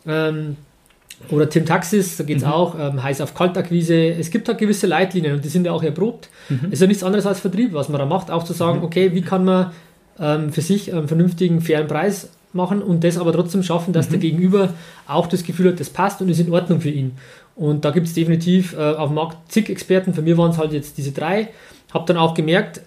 Ähm, 0.06 0.57
oder 1.30 1.50
Tim 1.50 1.66
Taxis, 1.66 2.18
da 2.18 2.24
geht 2.24 2.38
es 2.38 2.44
mhm. 2.44 2.51
auch, 2.51 2.75
ähm, 2.78 3.01
heiß 3.01 3.22
auf 3.22 3.34
Kaltakquise. 3.34 3.95
Es 3.95 4.30
gibt 4.30 4.48
halt 4.48 4.57
gewisse 4.57 4.88
Leitlinien 4.88 5.36
und 5.36 5.45
die 5.45 5.50
sind 5.50 5.66
ja 5.66 5.72
auch 5.72 5.84
erprobt. 5.84 6.30
Mhm. 6.50 6.66
Es 6.66 6.74
ist 6.74 6.81
ja 6.81 6.88
nichts 6.88 7.04
anderes 7.04 7.25
als 7.25 7.40
Vertrieb, 7.40 7.74
was 7.74 7.90
man 7.90 8.00
da 8.00 8.06
macht, 8.06 8.30
auch 8.30 8.44
zu 8.44 8.54
sagen, 8.54 8.80
mhm. 8.80 8.86
okay, 8.86 9.13
wie 9.13 9.22
kann 9.22 9.45
man 9.45 9.72
ähm, 10.19 10.51
für 10.51 10.62
sich 10.62 10.94
einen 10.94 11.07
vernünftigen, 11.07 11.62
fairen 11.62 11.88
Preis 11.88 12.30
machen 12.51 12.81
und 12.81 13.04
das 13.04 13.18
aber 13.18 13.34
trotzdem 13.34 13.63
schaffen, 13.63 13.94
dass 13.94 14.10
der 14.10 14.18
mhm. 14.18 14.22
Gegenüber 14.22 14.69
auch 15.07 15.28
das 15.28 15.44
Gefühl 15.44 15.72
hat, 15.72 15.80
das 15.80 15.90
passt 15.90 16.22
und 16.22 16.30
ist 16.30 16.40
in 16.40 16.51
Ordnung 16.51 16.81
für 16.81 16.90
ihn. 16.90 17.13
Und 17.56 17.86
da 17.86 17.92
gibt 17.92 18.07
es 18.07 18.13
definitiv 18.13 18.74
äh, 18.74 18.78
auf 18.78 19.10
dem 19.10 19.16
Markt 19.16 19.51
zig 19.51 19.69
Experten, 19.69 20.13
für 20.13 20.22
mich 20.22 20.38
waren 20.38 20.51
es 20.51 20.57
halt 20.57 20.74
jetzt 20.74 20.98
diese 20.98 21.12
drei. 21.12 21.50
Habe 21.94 22.06
dann 22.07 22.18
auch 22.18 22.33
gemerkt, 22.33 22.81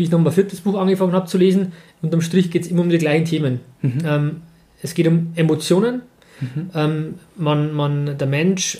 wie 0.00 0.04
ich 0.04 0.10
noch 0.10 0.18
mein 0.18 0.32
viertes 0.32 0.62
Buch 0.62 0.76
angefangen 0.76 1.12
habe 1.12 1.26
zu 1.26 1.38
lesen, 1.38 1.72
unterm 2.02 2.22
Strich 2.22 2.50
geht 2.50 2.62
es 2.62 2.70
immer 2.70 2.80
um 2.80 2.88
die 2.88 2.98
gleichen 2.98 3.26
Themen. 3.26 3.60
Mhm. 3.82 3.98
Ähm, 4.04 4.36
es 4.82 4.94
geht 4.94 5.06
um 5.06 5.32
Emotionen. 5.36 6.02
Mhm. 6.40 6.70
Ähm, 6.74 7.14
man, 7.36 7.72
man, 7.74 8.18
der 8.18 8.26
Mensch 8.26 8.78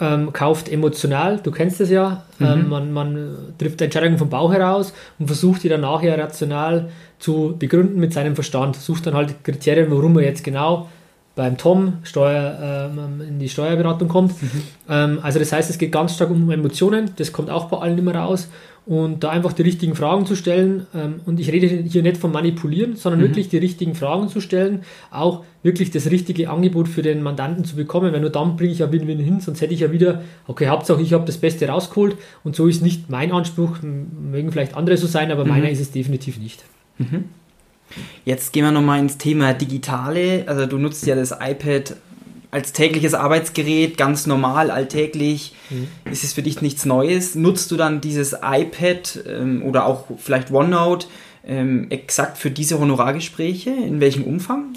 ähm, 0.00 0.32
kauft 0.32 0.70
emotional, 0.70 1.40
du 1.42 1.50
kennst 1.50 1.80
das 1.80 1.88
ja. 1.88 2.24
Mhm. 2.38 2.46
Ähm, 2.46 2.68
man, 2.68 2.92
man 2.92 3.36
trifft 3.56 3.80
Entscheidungen 3.80 4.18
vom 4.18 4.28
Bauch 4.28 4.52
heraus 4.52 4.92
und 5.18 5.28
versucht 5.28 5.62
die 5.62 5.70
dann 5.70 5.80
nachher 5.80 6.18
rational 6.18 6.90
zu 7.18 7.56
begründen 7.58 7.98
mit 7.98 8.12
seinem 8.12 8.34
Verstand. 8.34 8.76
Sucht 8.76 9.06
dann 9.06 9.14
halt 9.14 9.42
Kriterien, 9.44 9.90
warum 9.90 10.18
er 10.18 10.24
jetzt 10.24 10.44
genau 10.44 10.88
beim 11.34 11.56
Tom 11.56 11.98
Steuer, 12.02 12.90
ähm, 12.92 13.22
in 13.26 13.38
die 13.38 13.48
Steuerberatung 13.48 14.08
kommt. 14.08 14.42
Mhm. 14.42 14.62
Ähm, 14.88 15.18
also 15.22 15.38
das 15.38 15.52
heißt, 15.52 15.70
es 15.70 15.78
geht 15.78 15.92
ganz 15.92 16.14
stark 16.14 16.30
um 16.30 16.50
Emotionen, 16.50 17.12
das 17.16 17.32
kommt 17.32 17.48
auch 17.48 17.66
bei 17.66 17.78
allen 17.78 17.96
immer 17.96 18.14
raus 18.14 18.48
und 18.84 19.22
da 19.22 19.30
einfach 19.30 19.52
die 19.52 19.62
richtigen 19.62 19.94
Fragen 19.94 20.26
zu 20.26 20.34
stellen. 20.34 20.86
Ähm, 20.94 21.20
und 21.24 21.38
ich 21.38 21.50
rede 21.50 21.66
hier 21.66 22.02
nicht 22.02 22.16
von 22.16 22.32
Manipulieren, 22.32 22.96
sondern 22.96 23.20
mhm. 23.20 23.24
wirklich 23.24 23.48
die 23.48 23.58
richtigen 23.58 23.94
Fragen 23.94 24.28
zu 24.28 24.40
stellen, 24.40 24.82
auch 25.10 25.44
wirklich 25.62 25.90
das 25.90 26.10
richtige 26.10 26.50
Angebot 26.50 26.88
für 26.88 27.02
den 27.02 27.22
Mandanten 27.22 27.64
zu 27.64 27.76
bekommen, 27.76 28.12
weil 28.12 28.20
nur 28.20 28.30
dann 28.30 28.56
bringe 28.56 28.72
ich 28.72 28.80
ja 28.80 28.90
Win-Win 28.90 29.20
hin, 29.20 29.40
sonst 29.40 29.60
hätte 29.60 29.74
ich 29.74 29.80
ja 29.80 29.92
wieder, 29.92 30.22
okay, 30.48 30.68
Hauptsache 30.68 31.00
ich 31.00 31.12
habe 31.12 31.24
das 31.24 31.38
Beste 31.38 31.68
rausgeholt 31.68 32.16
und 32.42 32.56
so 32.56 32.66
ist 32.66 32.82
nicht 32.82 33.08
mein 33.08 33.30
Anspruch, 33.30 33.78
mögen 33.82 34.50
vielleicht 34.50 34.74
andere 34.74 34.96
so 34.96 35.06
sein, 35.06 35.30
aber 35.30 35.44
mhm. 35.44 35.50
meiner 35.50 35.70
ist 35.70 35.80
es 35.80 35.92
definitiv 35.92 36.38
nicht. 36.38 36.64
Mhm. 36.98 37.24
Jetzt 38.24 38.52
gehen 38.52 38.64
wir 38.64 38.72
nochmal 38.72 39.00
ins 39.00 39.18
Thema 39.18 39.52
Digitale. 39.52 40.44
Also 40.46 40.66
du 40.66 40.78
nutzt 40.78 41.06
ja 41.06 41.14
das 41.14 41.32
iPad 41.32 41.94
als 42.52 42.72
tägliches 42.72 43.14
Arbeitsgerät, 43.14 43.96
ganz 43.96 44.26
normal, 44.26 44.70
alltäglich, 44.70 45.54
mhm. 45.70 45.88
ist 46.10 46.22
es 46.22 46.34
für 46.34 46.42
dich 46.42 46.60
nichts 46.60 46.84
Neues. 46.84 47.34
Nutzt 47.34 47.70
du 47.70 47.76
dann 47.76 48.00
dieses 48.00 48.34
iPad 48.42 49.24
ähm, 49.26 49.62
oder 49.64 49.86
auch 49.86 50.04
vielleicht 50.18 50.52
OneNote 50.52 51.06
ähm, 51.46 51.86
exakt 51.90 52.36
für 52.36 52.50
diese 52.50 52.78
Honorargespräche? 52.78 53.70
In 53.70 54.00
welchem 54.00 54.24
Umfang? 54.24 54.74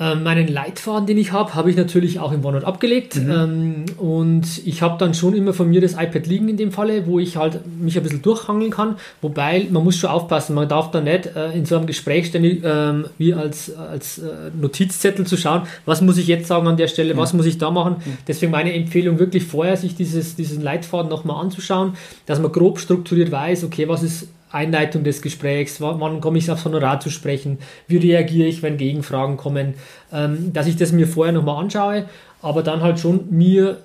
Ähm, 0.00 0.22
meinen 0.22 0.46
Leitfaden, 0.46 1.06
den 1.06 1.18
ich 1.18 1.32
habe, 1.32 1.54
habe 1.54 1.70
ich 1.70 1.76
natürlich 1.76 2.20
auch 2.20 2.30
im 2.30 2.44
OneNote 2.44 2.66
abgelegt. 2.66 3.16
Mhm. 3.16 3.30
Ähm, 3.30 3.84
und 3.96 4.46
ich 4.64 4.80
habe 4.80 4.96
dann 4.96 5.12
schon 5.12 5.34
immer 5.34 5.52
von 5.52 5.68
mir 5.68 5.80
das 5.80 5.94
iPad 5.94 6.26
liegen 6.28 6.48
in 6.48 6.56
dem 6.56 6.70
Falle, 6.70 7.06
wo 7.08 7.18
ich 7.18 7.36
halt 7.36 7.60
mich 7.66 7.96
ein 7.96 8.04
bisschen 8.04 8.22
durchhangeln 8.22 8.70
kann. 8.70 8.94
Wobei, 9.22 9.66
man 9.70 9.82
muss 9.82 9.96
schon 9.96 10.10
aufpassen, 10.10 10.54
man 10.54 10.68
darf 10.68 10.92
da 10.92 11.00
nicht 11.00 11.34
äh, 11.34 11.50
in 11.50 11.66
so 11.66 11.76
einem 11.76 11.86
Gespräch 11.86 12.26
ständig 12.26 12.62
ähm, 12.64 13.06
wie 13.18 13.34
als, 13.34 13.74
als 13.76 14.18
äh, 14.18 14.52
Notizzettel 14.60 15.26
zu 15.26 15.36
schauen, 15.36 15.62
was 15.84 16.00
muss 16.00 16.16
ich 16.16 16.28
jetzt 16.28 16.46
sagen 16.46 16.68
an 16.68 16.76
der 16.76 16.86
Stelle, 16.86 17.16
was 17.16 17.32
muss 17.32 17.46
ich 17.46 17.58
da 17.58 17.72
machen. 17.72 17.96
Deswegen 18.28 18.52
meine 18.52 18.72
Empfehlung 18.74 19.18
wirklich 19.18 19.44
vorher, 19.44 19.76
sich 19.76 19.96
dieses, 19.96 20.36
diesen 20.36 20.62
Leitfaden 20.62 21.10
nochmal 21.10 21.42
anzuschauen, 21.42 21.94
dass 22.26 22.38
man 22.38 22.52
grob 22.52 22.78
strukturiert 22.78 23.32
weiß, 23.32 23.64
okay, 23.64 23.88
was 23.88 24.04
ist 24.04 24.28
Einleitung 24.50 25.04
des 25.04 25.22
Gesprächs, 25.22 25.80
wann 25.80 26.20
komme 26.20 26.38
ich 26.38 26.50
aufs 26.50 26.64
Honorar 26.64 27.00
zu 27.00 27.10
sprechen, 27.10 27.58
wie 27.86 27.98
reagiere 27.98 28.48
ich, 28.48 28.62
wenn 28.62 28.76
Gegenfragen 28.76 29.36
kommen, 29.36 29.74
ähm, 30.12 30.52
dass 30.52 30.66
ich 30.66 30.76
das 30.76 30.92
mir 30.92 31.06
vorher 31.06 31.32
nochmal 31.32 31.62
anschaue, 31.62 32.06
aber 32.40 32.62
dann 32.62 32.80
halt 32.80 32.98
schon 32.98 33.26
mir 33.30 33.78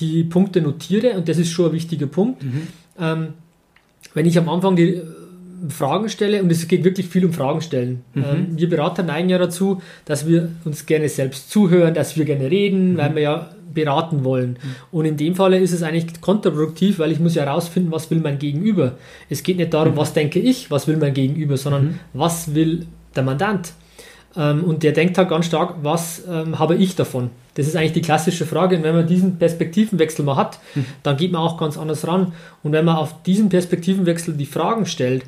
die 0.00 0.24
Punkte 0.24 0.60
notiere 0.60 1.12
und 1.12 1.28
das 1.28 1.38
ist 1.38 1.50
schon 1.50 1.66
ein 1.66 1.72
wichtiger 1.72 2.06
Punkt. 2.06 2.42
Mhm. 2.42 2.68
Ähm, 2.98 3.28
wenn 4.14 4.26
ich 4.26 4.36
am 4.38 4.48
Anfang 4.48 4.76
die 4.76 4.94
äh, 4.94 5.04
Fragen 5.68 6.08
stelle 6.08 6.42
und 6.42 6.50
es 6.50 6.66
geht 6.68 6.84
wirklich 6.84 7.08
viel 7.08 7.24
um 7.24 7.32
Fragen 7.32 7.60
stellen. 7.60 8.02
Mhm. 8.14 8.24
Ähm, 8.24 8.46
wir 8.56 8.68
Berater 8.68 9.02
neigen 9.02 9.28
ja 9.28 9.38
dazu, 9.38 9.82
dass 10.04 10.26
wir 10.26 10.50
uns 10.64 10.86
gerne 10.86 11.08
selbst 11.08 11.50
zuhören, 11.50 11.94
dass 11.94 12.16
wir 12.16 12.24
gerne 12.24 12.50
reden, 12.50 12.92
mhm. 12.92 12.96
weil 12.96 13.14
wir 13.14 13.22
ja 13.22 13.50
beraten 13.72 14.24
wollen. 14.24 14.58
Und 14.90 15.04
in 15.04 15.16
dem 15.16 15.34
Falle 15.34 15.58
ist 15.58 15.72
es 15.72 15.82
eigentlich 15.82 16.20
kontraproduktiv, 16.20 16.98
weil 16.98 17.12
ich 17.12 17.20
muss 17.20 17.34
ja 17.34 17.44
herausfinden, 17.44 17.92
was 17.92 18.10
will 18.10 18.20
mein 18.20 18.38
Gegenüber. 18.38 18.92
Es 19.28 19.42
geht 19.42 19.56
nicht 19.56 19.74
darum, 19.74 19.94
mhm. 19.94 19.98
was 19.98 20.12
denke 20.12 20.38
ich, 20.38 20.70
was 20.70 20.86
will 20.88 20.96
mein 20.96 21.14
Gegenüber, 21.14 21.56
sondern 21.56 21.84
mhm. 21.84 21.98
was 22.12 22.54
will 22.54 22.86
der 23.14 23.22
Mandant. 23.22 23.72
Ähm, 24.36 24.64
und 24.64 24.82
der 24.82 24.92
denkt 24.92 25.18
halt 25.18 25.28
ganz 25.28 25.46
stark, 25.46 25.76
was 25.82 26.22
ähm, 26.28 26.58
habe 26.58 26.76
ich 26.76 26.94
davon? 26.94 27.30
Das 27.54 27.66
ist 27.66 27.76
eigentlich 27.76 27.92
die 27.92 28.02
klassische 28.02 28.46
Frage. 28.46 28.76
Und 28.76 28.84
wenn 28.84 28.94
man 28.94 29.06
diesen 29.06 29.38
Perspektivenwechsel 29.38 30.24
mal 30.24 30.36
hat, 30.36 30.58
mhm. 30.74 30.86
dann 31.02 31.16
geht 31.16 31.32
man 31.32 31.42
auch 31.42 31.58
ganz 31.58 31.76
anders 31.76 32.06
ran. 32.06 32.32
Und 32.62 32.72
wenn 32.72 32.84
man 32.84 32.96
auf 32.96 33.22
diesen 33.22 33.48
Perspektivenwechsel 33.48 34.34
die 34.34 34.46
Fragen 34.46 34.86
stellt, 34.86 35.24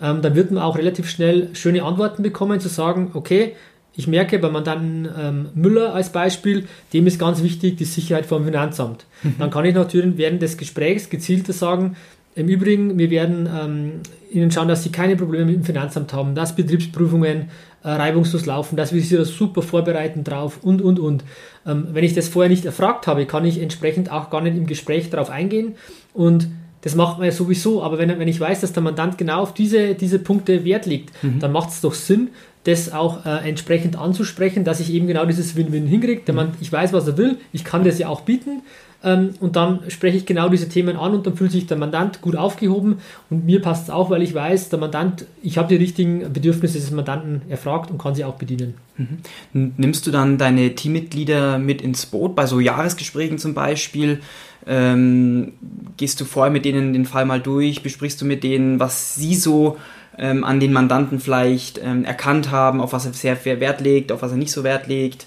ähm, 0.00 0.22
dann 0.22 0.34
wird 0.34 0.50
man 0.50 0.62
auch 0.62 0.76
relativ 0.76 1.08
schnell 1.08 1.50
schöne 1.54 1.82
Antworten 1.82 2.22
bekommen, 2.22 2.60
zu 2.60 2.68
sagen, 2.68 3.10
okay, 3.14 3.54
ich 3.96 4.06
merke 4.06 4.38
bei 4.38 4.50
Mandanten 4.50 5.08
ähm, 5.18 5.48
Müller 5.54 5.94
als 5.94 6.10
Beispiel, 6.10 6.66
dem 6.92 7.06
ist 7.06 7.18
ganz 7.18 7.42
wichtig 7.42 7.76
die 7.76 7.84
Sicherheit 7.84 8.26
vom 8.26 8.44
Finanzamt. 8.44 9.06
Mhm. 9.22 9.34
Dann 9.38 9.50
kann 9.50 9.64
ich 9.64 9.74
natürlich 9.74 10.16
während 10.16 10.42
des 10.42 10.56
Gesprächs 10.58 11.08
gezielter 11.08 11.52
sagen, 11.52 11.96
im 12.34 12.48
Übrigen, 12.48 12.98
wir 12.98 13.08
werden 13.08 13.48
ähm, 13.50 13.92
Ihnen 14.30 14.50
schauen, 14.50 14.68
dass 14.68 14.82
Sie 14.82 14.90
keine 14.90 15.16
Probleme 15.16 15.46
mit 15.46 15.54
dem 15.54 15.64
Finanzamt 15.64 16.12
haben, 16.12 16.34
dass 16.34 16.54
Betriebsprüfungen 16.54 17.48
äh, 17.82 17.88
reibungslos 17.88 18.44
laufen, 18.44 18.76
dass 18.76 18.92
wir 18.92 19.00
Sie 19.00 19.16
da 19.16 19.24
super 19.24 19.62
vorbereiten 19.62 20.22
drauf 20.22 20.58
und, 20.62 20.82
und, 20.82 21.00
und. 21.00 21.24
Ähm, 21.66 21.88
wenn 21.92 22.04
ich 22.04 22.12
das 22.12 22.28
vorher 22.28 22.50
nicht 22.50 22.66
erfragt 22.66 23.06
habe, 23.06 23.24
kann 23.24 23.46
ich 23.46 23.58
entsprechend 23.62 24.12
auch 24.12 24.28
gar 24.28 24.42
nicht 24.42 24.54
im 24.54 24.66
Gespräch 24.66 25.08
darauf 25.08 25.30
eingehen 25.30 25.76
und 26.12 26.48
das 26.82 26.94
macht 26.94 27.18
man 27.18 27.26
ja 27.26 27.32
sowieso, 27.32 27.82
aber 27.82 27.98
wenn, 27.98 28.16
wenn 28.16 28.28
ich 28.28 28.38
weiß, 28.38 28.60
dass 28.60 28.72
der 28.72 28.82
Mandant 28.82 29.18
genau 29.18 29.40
auf 29.40 29.54
diese, 29.54 29.94
diese 29.94 30.20
Punkte 30.20 30.64
Wert 30.64 30.86
legt, 30.86 31.10
mhm. 31.24 31.40
dann 31.40 31.50
macht 31.50 31.70
es 31.70 31.80
doch 31.80 31.94
Sinn, 31.94 32.28
das 32.66 32.92
auch 32.92 33.24
äh, 33.24 33.48
entsprechend 33.48 33.96
anzusprechen, 33.96 34.64
dass 34.64 34.80
ich 34.80 34.92
eben 34.92 35.06
genau 35.06 35.24
dieses 35.24 35.54
Win-Win 35.56 35.86
hinkriege. 35.86 36.32
Mhm. 36.32 36.48
ich 36.60 36.72
weiß, 36.72 36.92
was 36.92 37.06
er 37.06 37.16
will, 37.16 37.38
ich 37.52 37.64
kann 37.64 37.84
das 37.84 37.98
ja 37.98 38.08
auch 38.08 38.22
bieten 38.22 38.62
ähm, 39.04 39.34
und 39.40 39.56
dann 39.56 39.80
spreche 39.88 40.16
ich 40.16 40.26
genau 40.26 40.48
diese 40.48 40.68
Themen 40.68 40.96
an 40.96 41.14
und 41.14 41.26
dann 41.26 41.36
fühlt 41.36 41.52
sich 41.52 41.66
der 41.66 41.76
Mandant 41.76 42.20
gut 42.22 42.34
aufgehoben 42.34 42.98
und 43.30 43.44
mir 43.44 43.62
passt 43.62 43.84
es 43.84 43.90
auch, 43.90 44.10
weil 44.10 44.22
ich 44.22 44.34
weiß, 44.34 44.68
der 44.70 44.78
Mandant, 44.80 45.26
ich 45.42 45.58
habe 45.58 45.68
die 45.68 45.76
richtigen 45.76 46.32
Bedürfnisse 46.32 46.78
des 46.78 46.90
Mandanten 46.90 47.42
erfragt 47.48 47.90
und 47.90 47.98
kann 47.98 48.14
sie 48.14 48.24
auch 48.24 48.34
bedienen. 48.34 48.74
Mhm. 48.96 49.72
Nimmst 49.76 50.06
du 50.06 50.10
dann 50.10 50.38
deine 50.38 50.74
Teammitglieder 50.74 51.58
mit 51.58 51.82
ins 51.82 52.06
Boot 52.06 52.34
bei 52.34 52.46
so 52.46 52.58
Jahresgesprächen 52.58 53.38
zum 53.38 53.54
Beispiel? 53.54 54.20
Ähm, 54.66 55.52
gehst 55.96 56.20
du 56.20 56.24
vorher 56.24 56.52
mit 56.52 56.64
denen 56.64 56.92
den 56.92 57.04
Fall 57.04 57.26
mal 57.26 57.40
durch? 57.40 57.82
Besprichst 57.82 58.20
du 58.20 58.24
mit 58.24 58.42
denen, 58.42 58.80
was 58.80 59.14
sie 59.14 59.36
so 59.36 59.76
ähm, 60.18 60.44
an 60.44 60.60
den 60.60 60.72
Mandanten 60.72 61.20
vielleicht 61.20 61.80
ähm, 61.82 62.04
erkannt 62.04 62.50
haben, 62.50 62.80
auf 62.80 62.92
was 62.92 63.06
er 63.06 63.12
sehr 63.12 63.36
viel 63.36 63.60
Wert 63.60 63.80
legt, 63.80 64.12
auf 64.12 64.22
was 64.22 64.30
er 64.30 64.38
nicht 64.38 64.52
so 64.52 64.64
Wert 64.64 64.86
legt? 64.86 65.26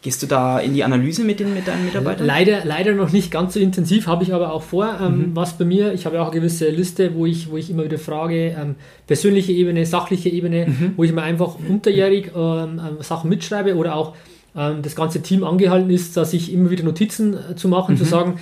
Gehst 0.00 0.22
du 0.22 0.26
da 0.28 0.60
in 0.60 0.74
die 0.74 0.84
Analyse 0.84 1.24
mit, 1.24 1.40
den, 1.40 1.54
mit 1.54 1.66
deinen 1.66 1.84
Mitarbeitern? 1.84 2.24
Leider, 2.24 2.64
leider 2.64 2.94
noch 2.94 3.10
nicht 3.10 3.32
ganz 3.32 3.54
so 3.54 3.60
intensiv, 3.60 4.06
habe 4.06 4.22
ich 4.22 4.32
aber 4.32 4.52
auch 4.52 4.62
vor. 4.62 4.96
Ähm, 5.02 5.18
mhm. 5.18 5.30
Was 5.36 5.58
bei 5.58 5.64
mir, 5.64 5.92
ich 5.92 6.06
habe 6.06 6.20
auch 6.20 6.30
eine 6.30 6.38
gewisse 6.38 6.68
Liste, 6.68 7.16
wo 7.16 7.26
ich, 7.26 7.50
wo 7.50 7.56
ich 7.56 7.68
immer 7.68 7.84
wieder 7.84 7.98
frage, 7.98 8.56
ähm, 8.56 8.76
persönliche 9.08 9.50
Ebene, 9.50 9.84
sachliche 9.86 10.28
Ebene, 10.28 10.66
mhm. 10.68 10.92
wo 10.96 11.02
ich 11.02 11.12
mir 11.12 11.22
einfach 11.22 11.56
unterjährig 11.68 12.30
ähm, 12.36 12.80
ähm 12.80 12.96
Sachen 13.00 13.28
mitschreibe 13.28 13.74
oder 13.74 13.96
auch 13.96 14.14
ähm, 14.56 14.82
das 14.82 14.94
ganze 14.94 15.20
Team 15.20 15.42
angehalten 15.42 15.90
ist, 15.90 16.16
dass 16.16 16.32
ich 16.32 16.52
immer 16.52 16.70
wieder 16.70 16.84
Notizen 16.84 17.34
äh, 17.34 17.56
zu 17.56 17.66
machen, 17.66 17.94
mhm. 17.94 17.98
zu 17.98 18.04
sagen, 18.04 18.38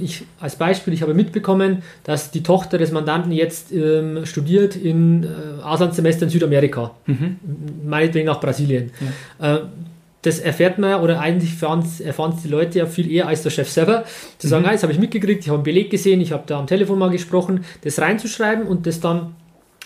ich, 0.00 0.24
als 0.40 0.56
Beispiel, 0.56 0.92
ich 0.92 1.02
habe 1.02 1.14
mitbekommen, 1.14 1.82
dass 2.04 2.30
die 2.30 2.42
Tochter 2.42 2.76
des 2.76 2.90
Mandanten 2.90 3.32
jetzt 3.32 3.72
ähm, 3.72 4.26
studiert 4.26 4.76
in 4.76 5.24
äh, 5.24 5.62
Auslandssemester 5.62 6.24
in 6.24 6.30
Südamerika, 6.30 6.92
mhm. 7.06 7.36
meinetwegen 7.84 8.26
nach 8.26 8.40
Brasilien. 8.40 8.90
Ja. 9.40 9.56
Äh, 9.56 9.60
das 10.22 10.38
erfährt 10.38 10.78
man 10.78 11.00
oder 11.00 11.18
eigentlich 11.20 11.52
erfahren 11.62 11.80
es 12.36 12.42
die 12.42 12.48
Leute 12.48 12.78
ja 12.78 12.86
viel 12.86 13.10
eher 13.10 13.26
als 13.26 13.42
der 13.42 13.50
Chef 13.50 13.70
selber. 13.70 14.04
Zu 14.36 14.48
sagen, 14.48 14.64
mhm. 14.64 14.68
ah, 14.68 14.72
jetzt 14.72 14.82
habe 14.82 14.92
ich 14.92 14.98
mitgekriegt, 14.98 15.42
ich 15.42 15.48
habe 15.48 15.58
einen 15.58 15.64
Beleg 15.64 15.90
gesehen, 15.90 16.20
ich 16.20 16.32
habe 16.32 16.42
da 16.46 16.58
am 16.58 16.66
Telefon 16.66 16.98
mal 16.98 17.10
gesprochen, 17.10 17.64
das 17.82 17.98
reinzuschreiben 17.98 18.66
und 18.66 18.86
das 18.86 19.00
dann 19.00 19.34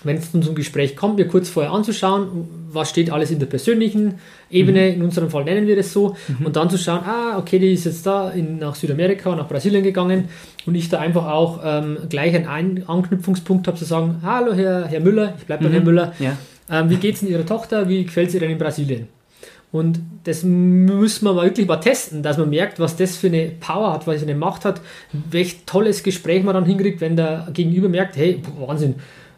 wenn 0.04 0.16
es 0.16 0.32
dann 0.32 0.42
zum 0.42 0.54
Gespräch 0.54 0.96
kommt, 0.96 1.16
mir 1.16 1.26
kurz 1.26 1.48
vorher 1.48 1.72
anzuschauen, 1.72 2.48
was 2.70 2.90
steht 2.90 3.10
alles 3.10 3.30
in 3.30 3.38
der 3.38 3.46
persönlichen 3.46 4.14
Ebene, 4.50 4.88
mhm. 4.88 4.94
in 4.94 5.02
unserem 5.02 5.30
Fall 5.30 5.44
nennen 5.44 5.66
wir 5.66 5.76
das 5.76 5.92
so, 5.92 6.16
mhm. 6.28 6.46
und 6.46 6.56
dann 6.56 6.70
zu 6.70 6.78
schauen, 6.78 7.00
ah, 7.04 7.38
okay, 7.38 7.58
die 7.58 7.72
ist 7.72 7.84
jetzt 7.84 8.06
da 8.06 8.30
in, 8.30 8.58
nach 8.58 8.74
Südamerika, 8.74 9.34
nach 9.34 9.48
Brasilien 9.48 9.82
gegangen 9.82 10.28
und 10.66 10.74
ich 10.74 10.88
da 10.88 11.00
einfach 11.00 11.26
auch 11.26 11.60
ähm, 11.64 11.98
gleich 12.08 12.34
einen 12.34 12.46
Ein 12.46 12.84
Anknüpfungspunkt 12.86 13.66
habe 13.66 13.76
zu 13.76 13.84
sagen, 13.84 14.20
hallo 14.22 14.52
Herr, 14.54 14.86
Herr 14.86 15.00
Müller, 15.00 15.34
ich 15.38 15.46
bleibe 15.46 15.64
bei 15.64 15.68
mhm. 15.70 15.74
Herrn 15.74 15.84
Müller, 15.84 16.12
ja. 16.18 16.36
ähm, 16.70 16.90
wie 16.90 16.96
geht 16.96 17.16
es 17.16 17.22
in 17.22 17.28
Ihrer 17.28 17.46
Tochter, 17.46 17.88
wie 17.88 18.04
gefällt 18.04 18.28
es 18.28 18.34
ihr 18.34 18.40
denn 18.40 18.50
in 18.50 18.58
Brasilien? 18.58 19.08
Und 19.74 19.98
das 20.22 20.44
müssen 20.44 21.26
wir 21.26 21.32
mal 21.32 21.46
wirklich 21.46 21.66
mal 21.66 21.78
testen, 21.78 22.22
dass 22.22 22.38
man 22.38 22.48
merkt, 22.48 22.78
was 22.78 22.94
das 22.94 23.16
für 23.16 23.26
eine 23.26 23.50
Power 23.58 23.92
hat, 23.92 24.06
was 24.06 24.20
für 24.20 24.22
eine 24.22 24.36
Macht 24.36 24.64
hat, 24.64 24.80
welch 25.32 25.64
tolles 25.66 26.04
Gespräch 26.04 26.44
man 26.44 26.54
dann 26.54 26.64
hinkriegt, 26.64 27.00
wenn 27.00 27.16
der 27.16 27.48
Gegenüber 27.52 27.88
merkt, 27.88 28.16
hey, 28.16 28.40
Wahnsinn, 28.56 28.94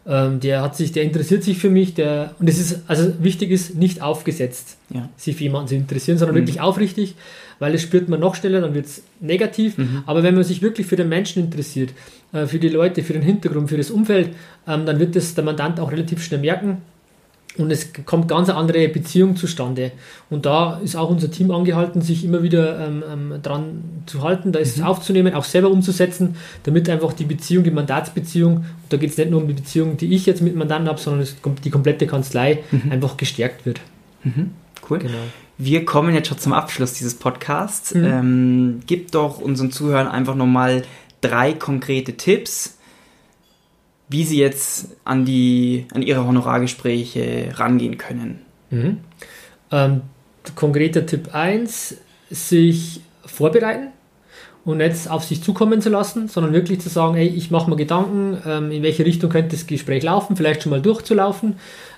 ähm, 0.07 0.39
der 0.39 0.61
hat 0.61 0.75
sich, 0.75 0.91
der 0.91 1.03
interessiert 1.03 1.43
sich 1.43 1.57
für 1.57 1.69
mich, 1.69 1.93
der 1.93 2.33
und 2.39 2.47
es 2.47 2.59
ist 2.59 2.81
also 2.87 3.13
wichtig 3.19 3.51
ist 3.51 3.75
nicht 3.75 4.01
aufgesetzt, 4.01 4.77
ja. 4.89 5.09
sich 5.17 5.35
für 5.35 5.43
jemanden 5.43 5.67
zu 5.67 5.75
interessieren, 5.75 6.17
sondern 6.17 6.35
mhm. 6.35 6.41
wirklich 6.41 6.61
aufrichtig, 6.61 7.15
weil 7.59 7.73
es 7.75 7.81
spürt 7.81 8.07
man 8.07 8.19
noch 8.19 8.35
schneller, 8.35 8.61
dann 8.61 8.73
wird 8.73 8.85
es 8.85 9.03
negativ. 9.19 9.77
Mhm. 9.77 10.03
Aber 10.05 10.23
wenn 10.23 10.35
man 10.35 10.43
sich 10.43 10.61
wirklich 10.61 10.87
für 10.87 10.95
den 10.95 11.09
Menschen 11.09 11.43
interessiert, 11.43 11.91
äh, 12.31 12.45
für 12.45 12.59
die 12.59 12.69
Leute, 12.69 13.03
für 13.03 13.13
den 13.13 13.21
Hintergrund, 13.21 13.69
für 13.69 13.77
das 13.77 13.91
Umfeld, 13.91 14.29
ähm, 14.67 14.85
dann 14.85 14.99
wird 14.99 15.15
das 15.15 15.35
der 15.35 15.43
Mandant 15.43 15.79
auch 15.79 15.91
relativ 15.91 16.23
schnell 16.23 16.39
merken 16.39 16.81
und 17.57 17.71
es 17.71 17.89
kommt 18.05 18.27
ganz 18.27 18.49
eine 18.49 18.57
andere 18.57 18.87
Beziehung 18.87 19.35
zustande. 19.35 19.91
Und 20.29 20.45
da 20.45 20.79
ist 20.83 20.95
auch 20.95 21.09
unser 21.09 21.31
Team 21.31 21.51
angehalten, 21.51 22.01
sich 22.01 22.23
immer 22.23 22.43
wieder 22.43 22.85
ähm, 22.85 23.03
ähm, 23.11 23.33
dran 23.41 23.83
zu 24.05 24.23
halten, 24.23 24.51
da 24.51 24.59
ist 24.59 24.77
mhm. 24.77 24.83
aufzunehmen, 24.83 25.33
auch 25.33 25.43
selber 25.43 25.69
umzusetzen, 25.69 26.35
damit 26.63 26.89
einfach 26.89 27.13
die 27.13 27.25
Beziehung, 27.25 27.63
die 27.63 27.71
Mandatsbeziehung, 27.71 28.57
und 28.57 28.65
da 28.89 28.97
geht 28.97 29.11
es 29.11 29.17
nicht 29.17 29.31
nur 29.31 29.41
um 29.41 29.47
die 29.47 29.53
Beziehung, 29.53 29.97
die 29.97 30.13
ich 30.13 30.25
jetzt 30.25 30.41
mit 30.41 30.55
Mandanten 30.55 30.87
habe, 30.89 30.99
sondern 30.99 31.27
die 31.63 31.69
komplette 31.69 32.07
Kanzlei 32.07 32.59
mhm. 32.71 32.91
einfach 32.91 33.17
gestärkt 33.17 33.65
wird. 33.65 33.81
Mhm. 34.23 34.51
Cool. 34.89 34.99
Genau. 34.99 35.13
Wir 35.57 35.85
kommen 35.85 36.13
jetzt 36.13 36.27
schon 36.27 36.37
zum 36.37 36.53
Abschluss 36.53 36.93
dieses 36.93 37.15
Podcasts. 37.15 37.93
Mhm. 37.93 38.05
Ähm, 38.05 38.79
gib 38.85 39.11
doch 39.11 39.39
unseren 39.39 39.71
Zuhörern 39.71 40.07
einfach 40.07 40.35
nochmal 40.35 40.83
drei 41.21 41.53
konkrete 41.53 42.13
Tipps, 42.13 42.76
wie 44.09 44.23
sie 44.23 44.39
jetzt 44.39 44.95
an, 45.03 45.25
die, 45.25 45.85
an 45.93 46.01
ihre 46.01 46.25
Honorargespräche 46.25 47.51
rangehen 47.55 47.97
können. 47.97 48.41
Mhm. 48.69 48.99
Ähm, 49.71 50.01
konkreter 50.55 51.05
Tipp 51.05 51.33
1, 51.33 51.97
sich 52.29 53.01
vorbereiten 53.25 53.89
und 54.63 54.77
nicht 54.77 55.09
auf 55.09 55.23
sich 55.23 55.43
zukommen 55.43 55.81
zu 55.81 55.89
lassen, 55.89 56.27
sondern 56.27 56.53
wirklich 56.53 56.79
zu 56.81 56.89
sagen, 56.89 57.15
hey, 57.15 57.27
ich 57.27 57.51
mache 57.51 57.69
mir 57.69 57.75
Gedanken, 57.75 58.37
ähm, 58.45 58.71
in 58.71 58.83
welche 58.83 59.05
Richtung 59.05 59.29
könnte 59.29 59.55
das 59.55 59.67
Gespräch 59.67 60.03
laufen, 60.03 60.35
vielleicht 60.35 60.63
schon 60.63 60.69
mal 60.71 60.81
durchzulaufen, 60.81 61.55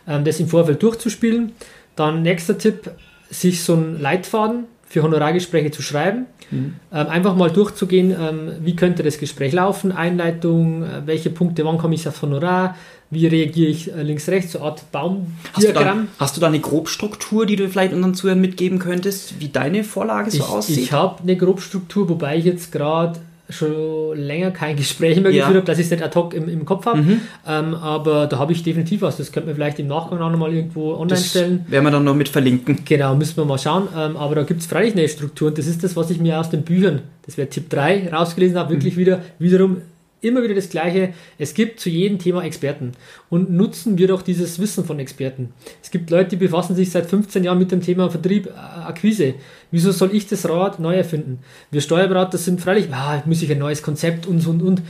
ähm, 0.07 0.23
das 0.23 0.39
im 0.39 0.47
Vorfeld 0.47 0.81
durchzuspielen. 0.81 1.53
Dann 1.95 2.21
nächster 2.21 2.57
Tipp, 2.57 2.91
sich 3.31 3.63
so 3.63 3.73
einen 3.73 3.99
Leitfaden 3.99 4.65
für 4.89 5.03
Honorargespräche 5.03 5.69
zu 5.71 5.81
schreiben. 5.83 6.25
Mhm. 6.49 6.75
Ähm, 6.91 7.07
einfach 7.07 7.35
mal 7.35 7.51
durchzugehen, 7.51 8.11
ähm, 8.11 8.51
wie 8.61 8.75
könnte 8.75 9.03
das 9.03 9.19
Gespräch 9.19 9.53
laufen, 9.53 9.91
Einleitung, 9.91 10.83
äh, 10.83 11.05
welche 11.05 11.29
Punkte, 11.29 11.63
wann 11.63 11.77
komme 11.77 11.93
ich 11.93 12.07
aufs 12.07 12.23
Honorar, 12.23 12.75
wie 13.11 13.27
reagiere 13.27 13.69
ich 13.69 13.93
äh, 13.93 14.01
links, 14.01 14.27
rechts, 14.29 14.53
so 14.53 14.59
eine 14.59 14.69
Art 14.69 14.91
Baumdiagramm. 14.91 15.37
Hast 15.53 15.67
du, 15.67 15.73
da, 15.73 15.97
hast 16.19 16.37
du 16.37 16.41
da 16.41 16.47
eine 16.47 16.59
Grobstruktur, 16.59 17.45
die 17.45 17.55
du 17.55 17.69
vielleicht 17.69 17.93
unseren 17.93 18.15
Zuhörern 18.15 18.41
mitgeben 18.41 18.79
könntest, 18.79 19.39
wie 19.39 19.49
deine 19.49 19.83
Vorlage 19.83 20.31
so 20.31 20.37
ich, 20.37 20.43
aussieht? 20.43 20.77
Ich 20.79 20.91
habe 20.91 21.21
eine 21.21 21.37
Grobstruktur, 21.37 22.09
wobei 22.09 22.37
ich 22.37 22.45
jetzt 22.45 22.71
gerade 22.71 23.19
schon 23.49 24.17
länger 24.17 24.51
kein 24.51 24.75
Gespräch 24.77 25.19
mehr 25.21 25.31
Ja. 25.31 25.45
geführt 25.47 25.57
habe, 25.63 25.65
dass 25.65 25.79
ich 25.79 25.85
es 25.85 25.91
nicht 25.91 26.03
ad 26.03 26.17
hoc 26.17 26.33
im, 26.33 26.47
im 26.47 26.65
Kopf 26.65 26.85
habe. 26.85 27.01
Mhm. 27.01 27.21
Ähm, 27.47 27.75
aber 27.75 28.27
da 28.27 28.37
habe 28.39 28.51
ich 28.53 28.63
definitiv 28.63 29.01
was. 29.01 29.17
Das 29.17 29.31
könnte 29.31 29.47
man 29.47 29.55
vielleicht 29.55 29.79
im 29.79 29.87
Nachgang 29.87 30.19
auch 30.19 30.29
nochmal 30.31 30.53
irgendwo 30.53 30.93
online 30.93 31.07
Das 31.09 31.29
stellen. 31.29 31.65
werden 31.67 31.83
wir 31.83 31.91
dann 31.91 32.03
noch 32.03 32.15
mit 32.15 32.29
verlinken. 32.29 32.79
Genau, 32.85 33.15
müssen 33.15 33.37
wir 33.37 33.45
mal 33.45 33.57
schauen. 33.57 33.87
Ähm, 33.97 34.17
aber 34.17 34.35
da 34.35 34.43
gibt 34.43 34.61
es 34.61 34.67
freilich 34.67 34.93
eine 34.93 35.07
Struktur 35.09 35.49
und 35.49 35.57
das 35.57 35.67
ist 35.67 35.83
das, 35.83 35.95
was 35.95 36.09
ich 36.11 36.19
mir 36.19 36.39
aus 36.39 36.49
den 36.49 36.61
Büchern, 36.63 37.01
das 37.25 37.37
wäre 37.37 37.49
Tipp 37.49 37.69
3, 37.69 38.09
rausgelesen 38.11 38.57
habe, 38.57 38.71
wirklich 38.73 38.97
wieder, 38.97 39.21
wiederum 39.39 39.77
immer 40.21 40.43
wieder 40.43 40.55
das 40.55 40.69
Gleiche. 40.69 41.13
Es 41.37 41.53
gibt 41.53 41.79
zu 41.79 41.89
jedem 41.89 42.19
Thema 42.19 42.43
Experten 42.43 42.93
und 43.29 43.51
nutzen 43.51 43.97
wir 43.97 44.07
doch 44.07 44.21
dieses 44.21 44.59
Wissen 44.59 44.85
von 44.85 44.99
Experten. 44.99 45.53
Es 45.81 45.91
gibt 45.91 46.09
Leute, 46.09 46.31
die 46.31 46.35
befassen 46.35 46.75
sich 46.75 46.91
seit 46.91 47.09
15 47.09 47.43
Jahren 47.43 47.59
mit 47.59 47.71
dem 47.71 47.81
Thema 47.81 48.09
Vertrieb, 48.09 48.47
äh, 48.47 48.51
Akquise. 48.51 49.35
Wieso 49.71 49.91
soll 49.91 50.15
ich 50.15 50.27
das 50.27 50.47
Rad 50.47 50.79
neu 50.79 50.95
erfinden? 50.95 51.39
Wir 51.71 51.81
Steuerberater 51.81 52.37
sind 52.37 52.61
freilich, 52.61 52.87
ah, 52.91 53.21
muss 53.25 53.41
ich 53.41 53.51
ein 53.51 53.59
neues 53.59 53.81
Konzept 53.81 54.25
und 54.27 54.45
und 54.47 54.61
und. 54.61 54.81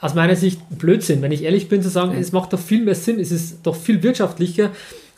Aus 0.00 0.14
meiner 0.14 0.34
Sicht 0.34 0.60
Blödsinn, 0.78 1.22
wenn 1.22 1.30
ich 1.30 1.44
ehrlich 1.44 1.68
bin, 1.68 1.80
zu 1.80 1.88
sagen, 1.88 2.16
es 2.18 2.32
macht 2.32 2.52
doch 2.52 2.58
viel 2.58 2.82
mehr 2.82 2.96
Sinn, 2.96 3.20
es 3.20 3.30
ist 3.30 3.58
doch 3.62 3.76
viel 3.76 4.02
wirtschaftlicher, 4.02 4.72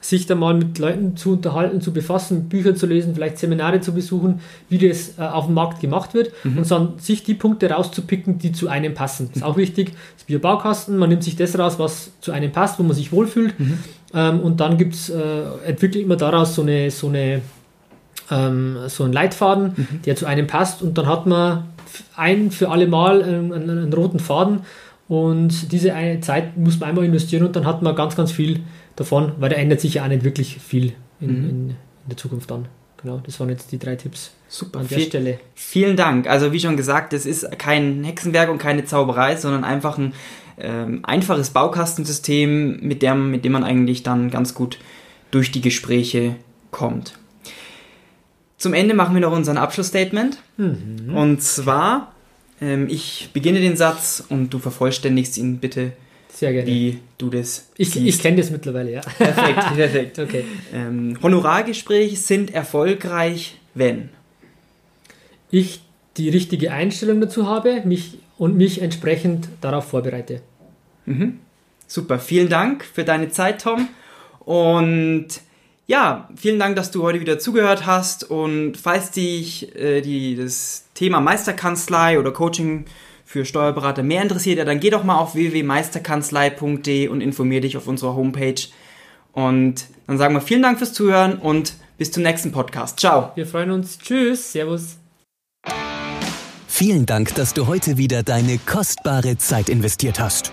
sich 0.04 0.26
da 0.26 0.34
mal 0.34 0.52
mit 0.52 0.78
Leuten 0.78 1.16
zu 1.16 1.32
unterhalten, 1.32 1.80
zu 1.80 1.90
befassen, 1.90 2.50
Bücher 2.50 2.74
zu 2.74 2.84
lesen, 2.84 3.14
vielleicht 3.14 3.38
Seminare 3.38 3.80
zu 3.80 3.94
besuchen, 3.94 4.40
wie 4.68 4.76
das 4.76 5.18
äh, 5.18 5.22
auf 5.22 5.46
dem 5.46 5.54
Markt 5.54 5.80
gemacht 5.80 6.12
wird 6.12 6.32
und 6.44 6.70
dann 6.70 6.98
sich 6.98 7.22
die 7.22 7.32
Punkte 7.32 7.70
rauszupicken, 7.70 8.36
die 8.36 8.52
zu 8.52 8.68
einem 8.68 8.92
passen. 8.92 9.30
Ist 9.34 9.42
auch 9.42 9.56
wichtig. 9.56 9.92
Das 10.16 10.24
Bierbaukasten, 10.24 10.98
man 10.98 11.08
nimmt 11.08 11.24
sich 11.24 11.36
das 11.36 11.58
raus, 11.58 11.78
was 11.78 12.12
zu 12.20 12.32
einem 12.32 12.52
passt, 12.52 12.78
wo 12.78 12.82
man 12.82 12.94
sich 12.94 13.12
wohlfühlt 13.12 13.54
ähm, 14.12 14.40
und 14.40 14.60
dann 14.60 14.76
gibt's, 14.76 15.08
äh, 15.08 15.42
entwickelt 15.66 16.04
immer 16.04 16.16
daraus 16.16 16.54
so 16.54 16.60
eine, 16.60 16.90
so 16.90 17.08
eine 17.08 17.40
ähm, 18.30 18.76
so 18.88 19.04
einen 19.04 19.12
Leitfaden, 19.12 20.00
der 20.04 20.16
zu 20.16 20.26
einem 20.26 20.46
passt 20.46 20.82
und 20.82 20.98
dann 20.98 21.06
hat 21.06 21.26
man 21.26 21.64
ein 22.14 22.50
für 22.50 22.70
alle 22.70 22.86
Mal 22.86 23.22
einen, 23.22 23.52
einen, 23.52 23.70
einen 23.70 23.92
roten 23.92 24.18
Faden 24.18 24.60
und 25.08 25.72
diese 25.72 25.94
eine 25.94 26.20
Zeit 26.20 26.56
muss 26.56 26.78
man 26.78 26.90
einmal 26.90 27.04
investieren 27.04 27.46
und 27.46 27.56
dann 27.56 27.66
hat 27.66 27.82
man 27.82 27.94
ganz, 27.94 28.16
ganz 28.16 28.32
viel 28.32 28.60
davon, 28.96 29.32
weil 29.38 29.50
da 29.50 29.56
ändert 29.56 29.80
sich 29.80 29.94
ja 29.94 30.04
auch 30.04 30.08
nicht 30.08 30.24
wirklich 30.24 30.58
viel 30.58 30.92
in, 31.20 31.28
in, 31.28 31.48
in 31.48 31.76
der 32.06 32.16
Zukunft 32.16 32.50
dann. 32.50 32.68
Genau, 33.02 33.18
das 33.18 33.38
waren 33.38 33.50
jetzt 33.50 33.70
die 33.70 33.78
drei 33.78 33.96
Tipps 33.96 34.32
Super. 34.48 34.80
an 34.80 34.88
der 34.88 34.98
Viel, 34.98 35.06
Stelle. 35.06 35.38
vielen 35.54 35.96
Dank. 35.96 36.26
Also 36.26 36.52
wie 36.52 36.60
schon 36.60 36.76
gesagt, 36.76 37.12
es 37.12 37.26
ist 37.26 37.58
kein 37.58 38.02
Hexenwerk 38.02 38.48
und 38.48 38.58
keine 38.58 38.86
Zauberei, 38.86 39.36
sondern 39.36 39.62
einfach 39.62 39.98
ein 39.98 40.14
ähm, 40.56 41.00
einfaches 41.02 41.50
Baukastensystem, 41.50 42.80
mit 42.80 43.02
dem, 43.02 43.30
mit 43.30 43.44
dem 43.44 43.52
man 43.52 43.64
eigentlich 43.64 44.02
dann 44.04 44.30
ganz 44.30 44.54
gut 44.54 44.78
durch 45.30 45.50
die 45.50 45.60
Gespräche 45.60 46.36
kommt. 46.70 47.18
Zum 48.56 48.72
Ende 48.72 48.94
machen 48.94 49.14
wir 49.14 49.20
noch 49.20 49.32
unseren 49.32 49.58
Abschlussstatement. 49.58 50.38
Mhm. 50.56 51.14
Und 51.14 51.42
zwar, 51.42 52.14
ähm, 52.60 52.86
ich 52.88 53.30
beginne 53.32 53.60
den 53.60 53.76
Satz 53.76 54.24
und 54.28 54.54
du 54.54 54.58
vervollständigst 54.58 55.36
ihn 55.36 55.58
bitte, 55.58 55.92
Sehr 56.34 56.52
gerne. 56.52 56.66
wie 56.66 56.98
du 57.16 57.30
das 57.30 57.68
ich 57.76 57.94
ich 57.96 58.18
kenne 58.20 58.38
das 58.38 58.50
mittlerweile, 58.50 58.90
ja. 58.90 59.00
Perfekt, 59.00 59.60
perfekt. 59.76 60.18
Okay. 60.18 60.44
Ähm, 60.72 61.16
Honorargespräche 61.22 62.16
sind 62.16 62.52
erfolgreich, 62.52 63.58
wenn. 63.74 64.08
Ich 65.50 65.80
die 66.16 66.28
richtige 66.28 66.72
Einstellung 66.72 67.20
dazu 67.20 67.46
habe 67.46 67.82
mich 67.84 68.18
und 68.36 68.56
mich 68.56 68.82
entsprechend 68.82 69.48
darauf 69.60 69.88
vorbereite. 69.88 70.42
Super, 71.86 72.18
vielen 72.18 72.48
Dank 72.48 72.84
für 72.84 73.04
deine 73.04 73.30
Zeit, 73.30 73.62
Tom. 73.62 73.88
Und 74.40 75.28
ja, 75.86 76.28
vielen 76.36 76.58
Dank, 76.58 76.76
dass 76.76 76.90
du 76.90 77.02
heute 77.02 77.20
wieder 77.20 77.38
zugehört 77.38 77.86
hast. 77.86 78.28
Und 78.28 78.76
falls 78.76 79.10
dich 79.10 79.74
äh, 79.76 80.00
die, 80.00 80.34
das 80.34 80.86
Thema 80.94 81.20
Meisterkanzlei 81.20 82.18
oder 82.18 82.32
Coaching 82.32 82.86
für 83.24 83.44
Steuerberater 83.44 84.02
mehr 84.02 84.22
interessiert, 84.22 84.58
ja, 84.58 84.64
dann 84.64 84.80
geh 84.80 84.90
doch 84.90 85.04
mal 85.04 85.18
auf 85.18 85.34
www.meisterkanzlei.de 85.34 87.08
und 87.08 87.20
informier 87.20 87.60
dich 87.60 87.76
auf 87.76 87.86
unserer 87.86 88.14
Homepage. 88.14 88.62
Und 89.32 89.86
dann 90.06 90.18
sagen 90.18 90.34
wir 90.34 90.40
vielen 90.40 90.62
Dank 90.62 90.78
fürs 90.78 90.92
Zuhören 90.92 91.38
und 91.38 91.74
bis 91.98 92.12
zum 92.12 92.22
nächsten 92.22 92.52
Podcast. 92.52 93.00
Ciao. 93.00 93.32
Wir 93.34 93.46
freuen 93.46 93.70
uns. 93.70 93.98
Tschüss. 93.98 94.52
Servus. 94.52 94.98
Vielen 96.66 97.06
Dank, 97.06 97.34
dass 97.36 97.54
du 97.54 97.66
heute 97.66 97.98
wieder 97.98 98.22
deine 98.22 98.58
kostbare 98.58 99.38
Zeit 99.38 99.68
investiert 99.68 100.18
hast. 100.18 100.52